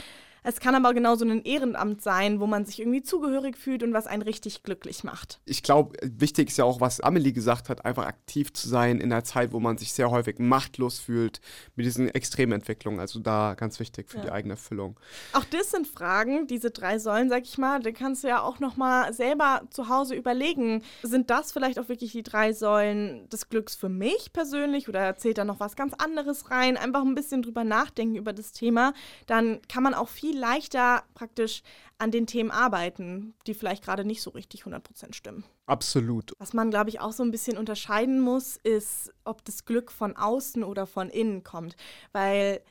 [0.49, 4.07] Es kann aber genauso ein Ehrenamt sein, wo man sich irgendwie zugehörig fühlt und was
[4.07, 5.41] einen richtig glücklich macht.
[5.45, 9.13] Ich glaube, wichtig ist ja auch, was Amelie gesagt hat, einfach aktiv zu sein in
[9.13, 11.41] einer Zeit, wo man sich sehr häufig machtlos fühlt
[11.75, 13.01] mit diesen Extrementwicklungen.
[13.01, 14.23] Also da ganz wichtig für ja.
[14.23, 15.01] die eigene Erfüllung.
[15.33, 18.61] Auch das sind Fragen, diese drei Säulen, sag ich mal, da kannst du ja auch
[18.61, 23.75] nochmal selber zu Hause überlegen, sind das vielleicht auch wirklich die drei Säulen des Glücks
[23.75, 26.77] für mich persönlich oder erzählt da noch was ganz anderes rein?
[26.77, 28.95] Einfach ein bisschen drüber nachdenken über das Thema.
[29.27, 31.63] Dann kann man auch viel leichter praktisch
[31.99, 35.45] an den Themen arbeiten, die vielleicht gerade nicht so richtig 100% stimmen.
[35.67, 36.33] Absolut.
[36.39, 40.17] Was man, glaube ich, auch so ein bisschen unterscheiden muss, ist, ob das Glück von
[40.17, 41.77] außen oder von innen kommt.
[42.13, 42.63] Weil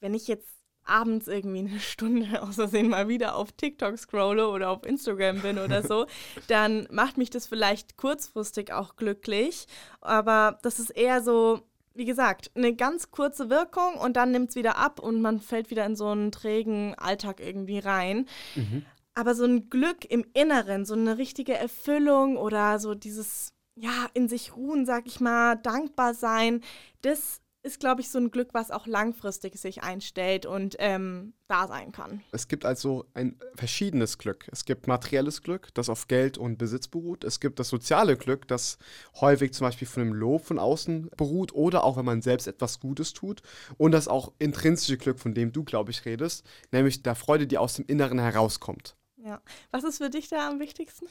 [0.00, 0.48] wenn ich jetzt
[0.84, 5.82] abends irgendwie eine Stunde außersehen mal wieder auf TikTok scrolle oder auf Instagram bin oder
[5.82, 6.06] so,
[6.48, 9.66] dann macht mich das vielleicht kurzfristig auch glücklich.
[10.00, 11.62] Aber das ist eher so,
[11.94, 15.70] wie gesagt, eine ganz kurze Wirkung und dann nimmt es wieder ab und man fällt
[15.70, 18.26] wieder in so einen trägen Alltag irgendwie rein.
[18.56, 18.84] Mhm.
[19.14, 24.28] Aber so ein Glück im Inneren, so eine richtige Erfüllung oder so dieses, ja, in
[24.28, 26.62] sich ruhen, sag ich mal, dankbar sein,
[27.02, 31.66] das ist, glaube ich, so ein Glück, was auch langfristig sich einstellt und ähm, da
[31.66, 32.22] sein kann.
[32.30, 34.46] Es gibt also ein verschiedenes Glück.
[34.52, 37.24] Es gibt materielles Glück, das auf Geld und Besitz beruht.
[37.24, 38.76] Es gibt das soziale Glück, das
[39.20, 42.80] häufig zum Beispiel von einem Lob von außen beruht oder auch wenn man selbst etwas
[42.80, 43.40] Gutes tut.
[43.78, 47.56] Und das auch intrinsische Glück, von dem du, glaube ich, redest, nämlich der Freude, die
[47.56, 48.94] aus dem Inneren herauskommt.
[49.24, 49.40] Ja.
[49.70, 51.06] Was ist für dich da am wichtigsten?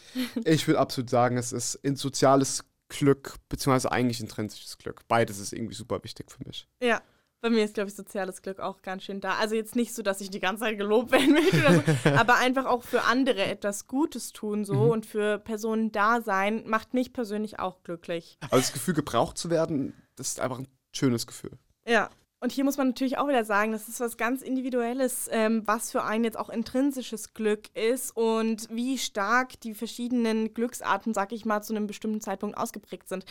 [0.45, 3.35] ich würde absolut sagen, es ist ein soziales Glück.
[3.49, 5.07] Beziehungsweise eigentlich intrinsisches Glück.
[5.07, 6.67] Beides ist irgendwie super wichtig für mich.
[6.81, 7.01] Ja.
[7.41, 9.35] Bei mir ist, glaube ich, soziales Glück auch ganz schön da.
[9.35, 12.35] Also jetzt nicht so, dass ich die ganze Zeit gelobt werden möchte oder so, aber
[12.35, 14.89] einfach auch für andere etwas Gutes tun so mhm.
[14.91, 18.37] und für Personen da sein, macht mich persönlich auch glücklich.
[18.45, 21.57] Aber das Gefühl, gebraucht zu werden, das ist einfach ein schönes Gefühl.
[21.85, 22.09] Ja,
[22.43, 25.91] und hier muss man natürlich auch wieder sagen, das ist was ganz Individuelles, ähm, was
[25.91, 31.45] für einen jetzt auch intrinsisches Glück ist und wie stark die verschiedenen Glücksarten, sag ich
[31.45, 33.23] mal, zu einem bestimmten Zeitpunkt ausgeprägt sind.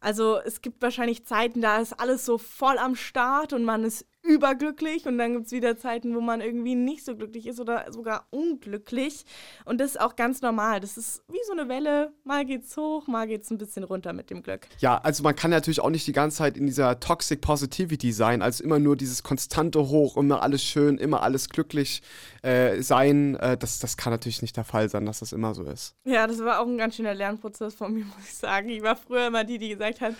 [0.00, 4.06] Also es gibt wahrscheinlich Zeiten, da ist alles so voll am Start und man ist
[4.22, 7.90] überglücklich und dann gibt es wieder Zeiten, wo man irgendwie nicht so glücklich ist oder
[7.92, 9.24] sogar unglücklich.
[9.64, 10.80] Und das ist auch ganz normal.
[10.80, 12.12] Das ist wie so eine Welle.
[12.24, 14.66] Mal geht's hoch, mal geht's ein bisschen runter mit dem Glück.
[14.80, 18.42] Ja, also man kann natürlich auch nicht die ganze Zeit in dieser Toxic Positivity sein,
[18.42, 22.02] also immer nur dieses konstante Hoch, immer alles schön, immer alles glücklich
[22.42, 23.36] äh, sein.
[23.36, 25.94] Äh, das, das kann natürlich nicht der Fall sein, dass das immer so ist.
[26.04, 28.68] Ja, das war auch ein ganz schöner Lernprozess von mir, muss ich sagen.
[28.68, 30.14] Ich war früher immer die, die gesagt hat,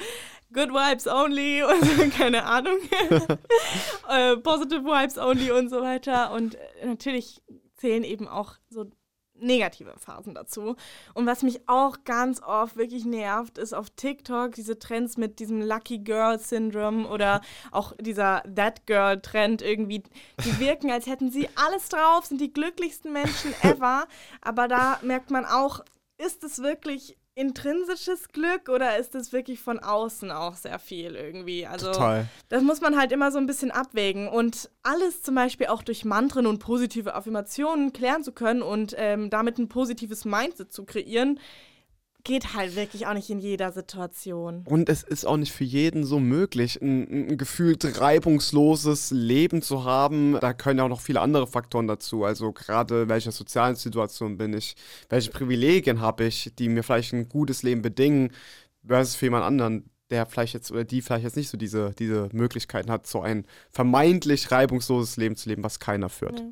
[0.52, 2.78] Good Vibes only und so, keine Ahnung.
[4.08, 6.32] äh, positive Vibes only und so weiter.
[6.32, 7.42] Und äh, natürlich
[7.76, 8.86] zählen eben auch so
[9.40, 10.76] negative Phasen dazu.
[11.14, 15.62] Und was mich auch ganz oft wirklich nervt, ist auf TikTok diese Trends mit diesem
[15.62, 17.40] Lucky Girl Syndrome oder
[17.70, 20.02] auch dieser That Girl Trend irgendwie.
[20.44, 24.06] Die wirken, als hätten sie alles drauf, sind die glücklichsten Menschen ever.
[24.40, 25.80] Aber da merkt man auch,
[26.18, 31.66] ist es wirklich intrinsisches Glück oder ist es wirklich von außen auch sehr viel irgendwie?
[31.66, 32.26] Also Total.
[32.48, 36.04] das muss man halt immer so ein bisschen abwägen und alles zum Beispiel auch durch
[36.04, 41.38] Mantren und positive Affirmationen klären zu können und ähm, damit ein positives Mindset zu kreieren,
[42.24, 44.64] geht halt wirklich auch nicht in jeder Situation.
[44.66, 49.84] Und es ist auch nicht für jeden so möglich, ein, ein gefühlt reibungsloses Leben zu
[49.84, 50.38] haben.
[50.40, 52.24] Da können ja auch noch viele andere Faktoren dazu.
[52.24, 54.74] Also gerade welcher sozialen Situation bin ich,
[55.08, 58.32] welche Privilegien habe ich, die mir vielleicht ein gutes Leben bedingen,
[58.86, 62.28] versus für jemand anderen, der vielleicht jetzt oder die vielleicht jetzt nicht so diese, diese
[62.32, 66.42] Möglichkeiten hat, so ein vermeintlich reibungsloses Leben zu leben, was keiner führt.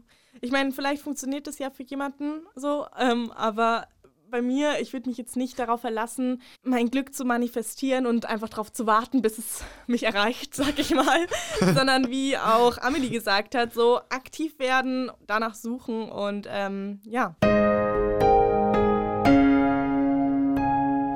[0.40, 3.86] Ich meine, vielleicht funktioniert das ja für jemanden so, ähm, aber
[4.30, 8.48] bei mir, ich würde mich jetzt nicht darauf verlassen, mein Glück zu manifestieren und einfach
[8.48, 11.26] darauf zu warten, bis es mich erreicht, sag ich mal,
[11.74, 17.36] sondern wie auch Amelie gesagt hat, so aktiv werden, danach suchen und ähm, ja.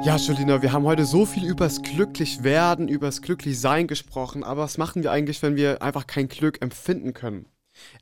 [0.03, 5.03] Ja, Jolina, wir haben heute so viel übers Glücklichwerden, übers Glücklichsein gesprochen, aber was machen
[5.03, 7.47] wir eigentlich, wenn wir einfach kein Glück empfinden können?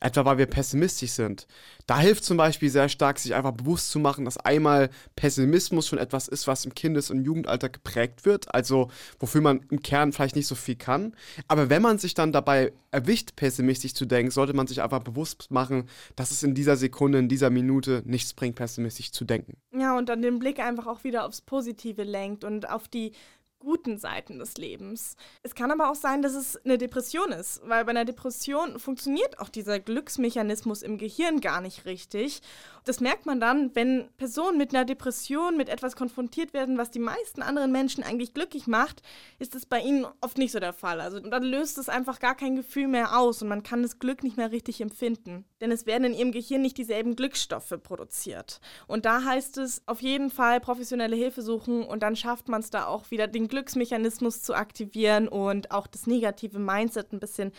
[0.01, 1.47] Etwa weil wir pessimistisch sind.
[1.87, 5.99] Da hilft zum Beispiel sehr stark, sich einfach bewusst zu machen, dass einmal Pessimismus schon
[5.99, 10.37] etwas ist, was im Kindes- und Jugendalter geprägt wird, also wofür man im Kern vielleicht
[10.37, 11.15] nicht so viel kann.
[11.47, 15.51] Aber wenn man sich dann dabei erwischt, pessimistisch zu denken, sollte man sich einfach bewusst
[15.51, 19.57] machen, dass es in dieser Sekunde, in dieser Minute nichts bringt, pessimistisch zu denken.
[19.73, 23.13] Ja, und dann den Blick einfach auch wieder aufs Positive lenkt und auf die
[23.59, 25.17] guten Seiten des Lebens.
[25.43, 29.39] Es kann aber auch sein, dass es eine Depression ist, weil bei einer Depression funktioniert
[29.39, 32.41] auch dieser Glücksmechanismus im Gehirn gar nicht richtig.
[32.85, 37.01] Das merkt man dann, wenn Personen mit einer Depression mit etwas konfrontiert werden, was die
[37.01, 39.03] meisten anderen Menschen eigentlich glücklich macht,
[39.39, 41.01] ist es bei ihnen oft nicht so der Fall.
[41.01, 44.23] Also dann löst es einfach gar kein Gefühl mehr aus und man kann das Glück
[44.23, 45.45] nicht mehr richtig empfinden.
[45.61, 48.61] Denn es werden in ihrem Gehirn nicht dieselben Glücksstoffe produziert.
[48.87, 52.71] Und da heißt es auf jeden Fall professionelle Hilfe suchen und dann schafft man es
[52.71, 57.53] da auch wieder den Glücksmechanismus zu aktivieren und auch das negative Mindset ein bisschen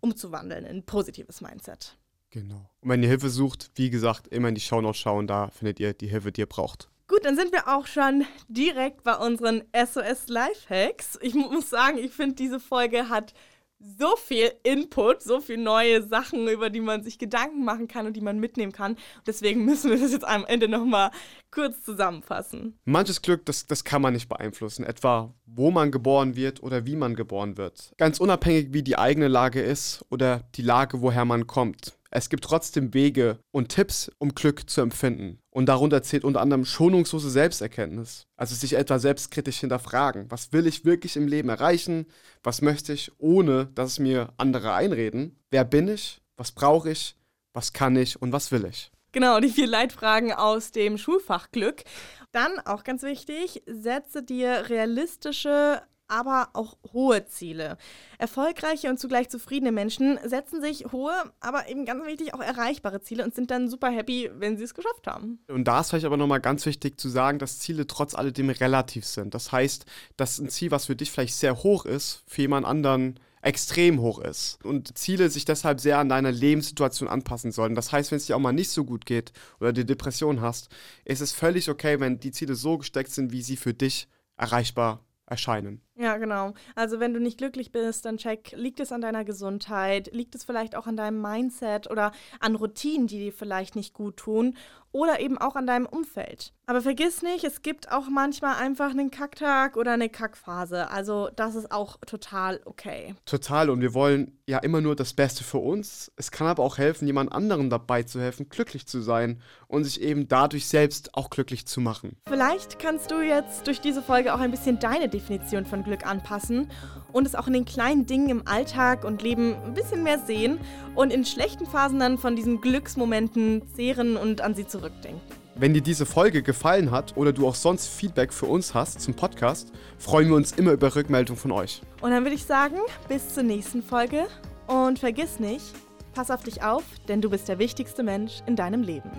[0.00, 1.96] umzuwandeln in ein positives Mindset.
[2.30, 2.70] Genau.
[2.80, 5.92] Und wenn ihr Hilfe sucht, wie gesagt, immer in die Shownotes schauen, da findet ihr
[5.92, 6.88] die Hilfe, die ihr braucht.
[7.08, 11.18] Gut, dann sind wir auch schon direkt bei unseren SOS Lifehacks.
[11.22, 13.34] Ich muss sagen, ich finde, diese Folge hat
[13.80, 18.14] so viel Input, so viele neue Sachen, über die man sich Gedanken machen kann und
[18.14, 18.96] die man mitnehmen kann.
[19.26, 21.10] Deswegen müssen wir das jetzt am Ende nochmal
[21.50, 22.78] kurz zusammenfassen.
[22.84, 26.94] Manches Glück, das, das kann man nicht beeinflussen, etwa wo man geboren wird oder wie
[26.94, 27.92] man geboren wird.
[27.96, 31.98] Ganz unabhängig, wie die eigene Lage ist oder die Lage, woher man kommt.
[32.12, 35.39] Es gibt trotzdem Wege und Tipps, um Glück zu empfinden.
[35.50, 38.26] Und darunter zählt unter anderem schonungslose Selbsterkenntnis.
[38.36, 40.30] Also sich etwa selbstkritisch hinterfragen.
[40.30, 42.06] Was will ich wirklich im Leben erreichen?
[42.42, 45.40] Was möchte ich, ohne dass es mir andere einreden?
[45.50, 46.22] Wer bin ich?
[46.36, 47.16] Was brauche ich?
[47.52, 48.92] Was kann ich und was will ich?
[49.12, 51.82] Genau, die vier Leitfragen aus dem Schulfach Glück.
[52.30, 57.78] Dann auch ganz wichtig, setze dir realistische aber auch hohe Ziele.
[58.18, 63.24] Erfolgreiche und zugleich zufriedene Menschen setzen sich hohe, aber eben ganz wichtig auch erreichbare Ziele
[63.24, 65.38] und sind dann super happy, wenn sie es geschafft haben.
[65.48, 69.06] Und da ist vielleicht aber nochmal ganz wichtig zu sagen, dass Ziele trotz alledem relativ
[69.06, 69.34] sind.
[69.34, 69.86] Das heißt,
[70.16, 74.18] dass ein Ziel, was für dich vielleicht sehr hoch ist, für jemand anderen extrem hoch
[74.18, 77.74] ist und Ziele sich deshalb sehr an deine Lebenssituation anpassen sollen.
[77.74, 80.68] Das heißt, wenn es dir auch mal nicht so gut geht oder die Depression hast,
[81.04, 85.04] ist es völlig okay, wenn die Ziele so gesteckt sind, wie sie für dich erreichbar
[85.26, 85.80] erscheinen.
[86.00, 86.54] Ja, genau.
[86.74, 90.44] Also wenn du nicht glücklich bist, dann check, liegt es an deiner Gesundheit, liegt es
[90.44, 94.54] vielleicht auch an deinem Mindset oder an Routinen, die dir vielleicht nicht gut tun
[94.92, 96.52] oder eben auch an deinem Umfeld.
[96.66, 100.88] Aber vergiss nicht, es gibt auch manchmal einfach einen Kacktag oder eine Kackphase.
[100.90, 103.14] Also das ist auch total okay.
[103.24, 106.12] Total und wir wollen ja immer nur das Beste für uns.
[106.16, 110.00] Es kann aber auch helfen, jemand anderem dabei zu helfen, glücklich zu sein und sich
[110.00, 112.16] eben dadurch selbst auch glücklich zu machen.
[112.28, 116.68] Vielleicht kannst du jetzt durch diese Folge auch ein bisschen deine Definition von Glück anpassen
[117.12, 120.58] und es auch in den kleinen Dingen im Alltag und Leben ein bisschen mehr sehen
[120.94, 125.20] und in schlechten Phasen dann von diesen Glücksmomenten zehren und an sie zurückdenken.
[125.56, 129.14] Wenn dir diese Folge gefallen hat oder du auch sonst Feedback für uns hast zum
[129.14, 131.82] Podcast, freuen wir uns immer über Rückmeldung von euch.
[132.00, 132.76] Und dann würde ich sagen,
[133.08, 134.26] bis zur nächsten Folge
[134.68, 135.74] und vergiss nicht,
[136.14, 139.10] pass auf dich auf, denn du bist der wichtigste Mensch in deinem Leben.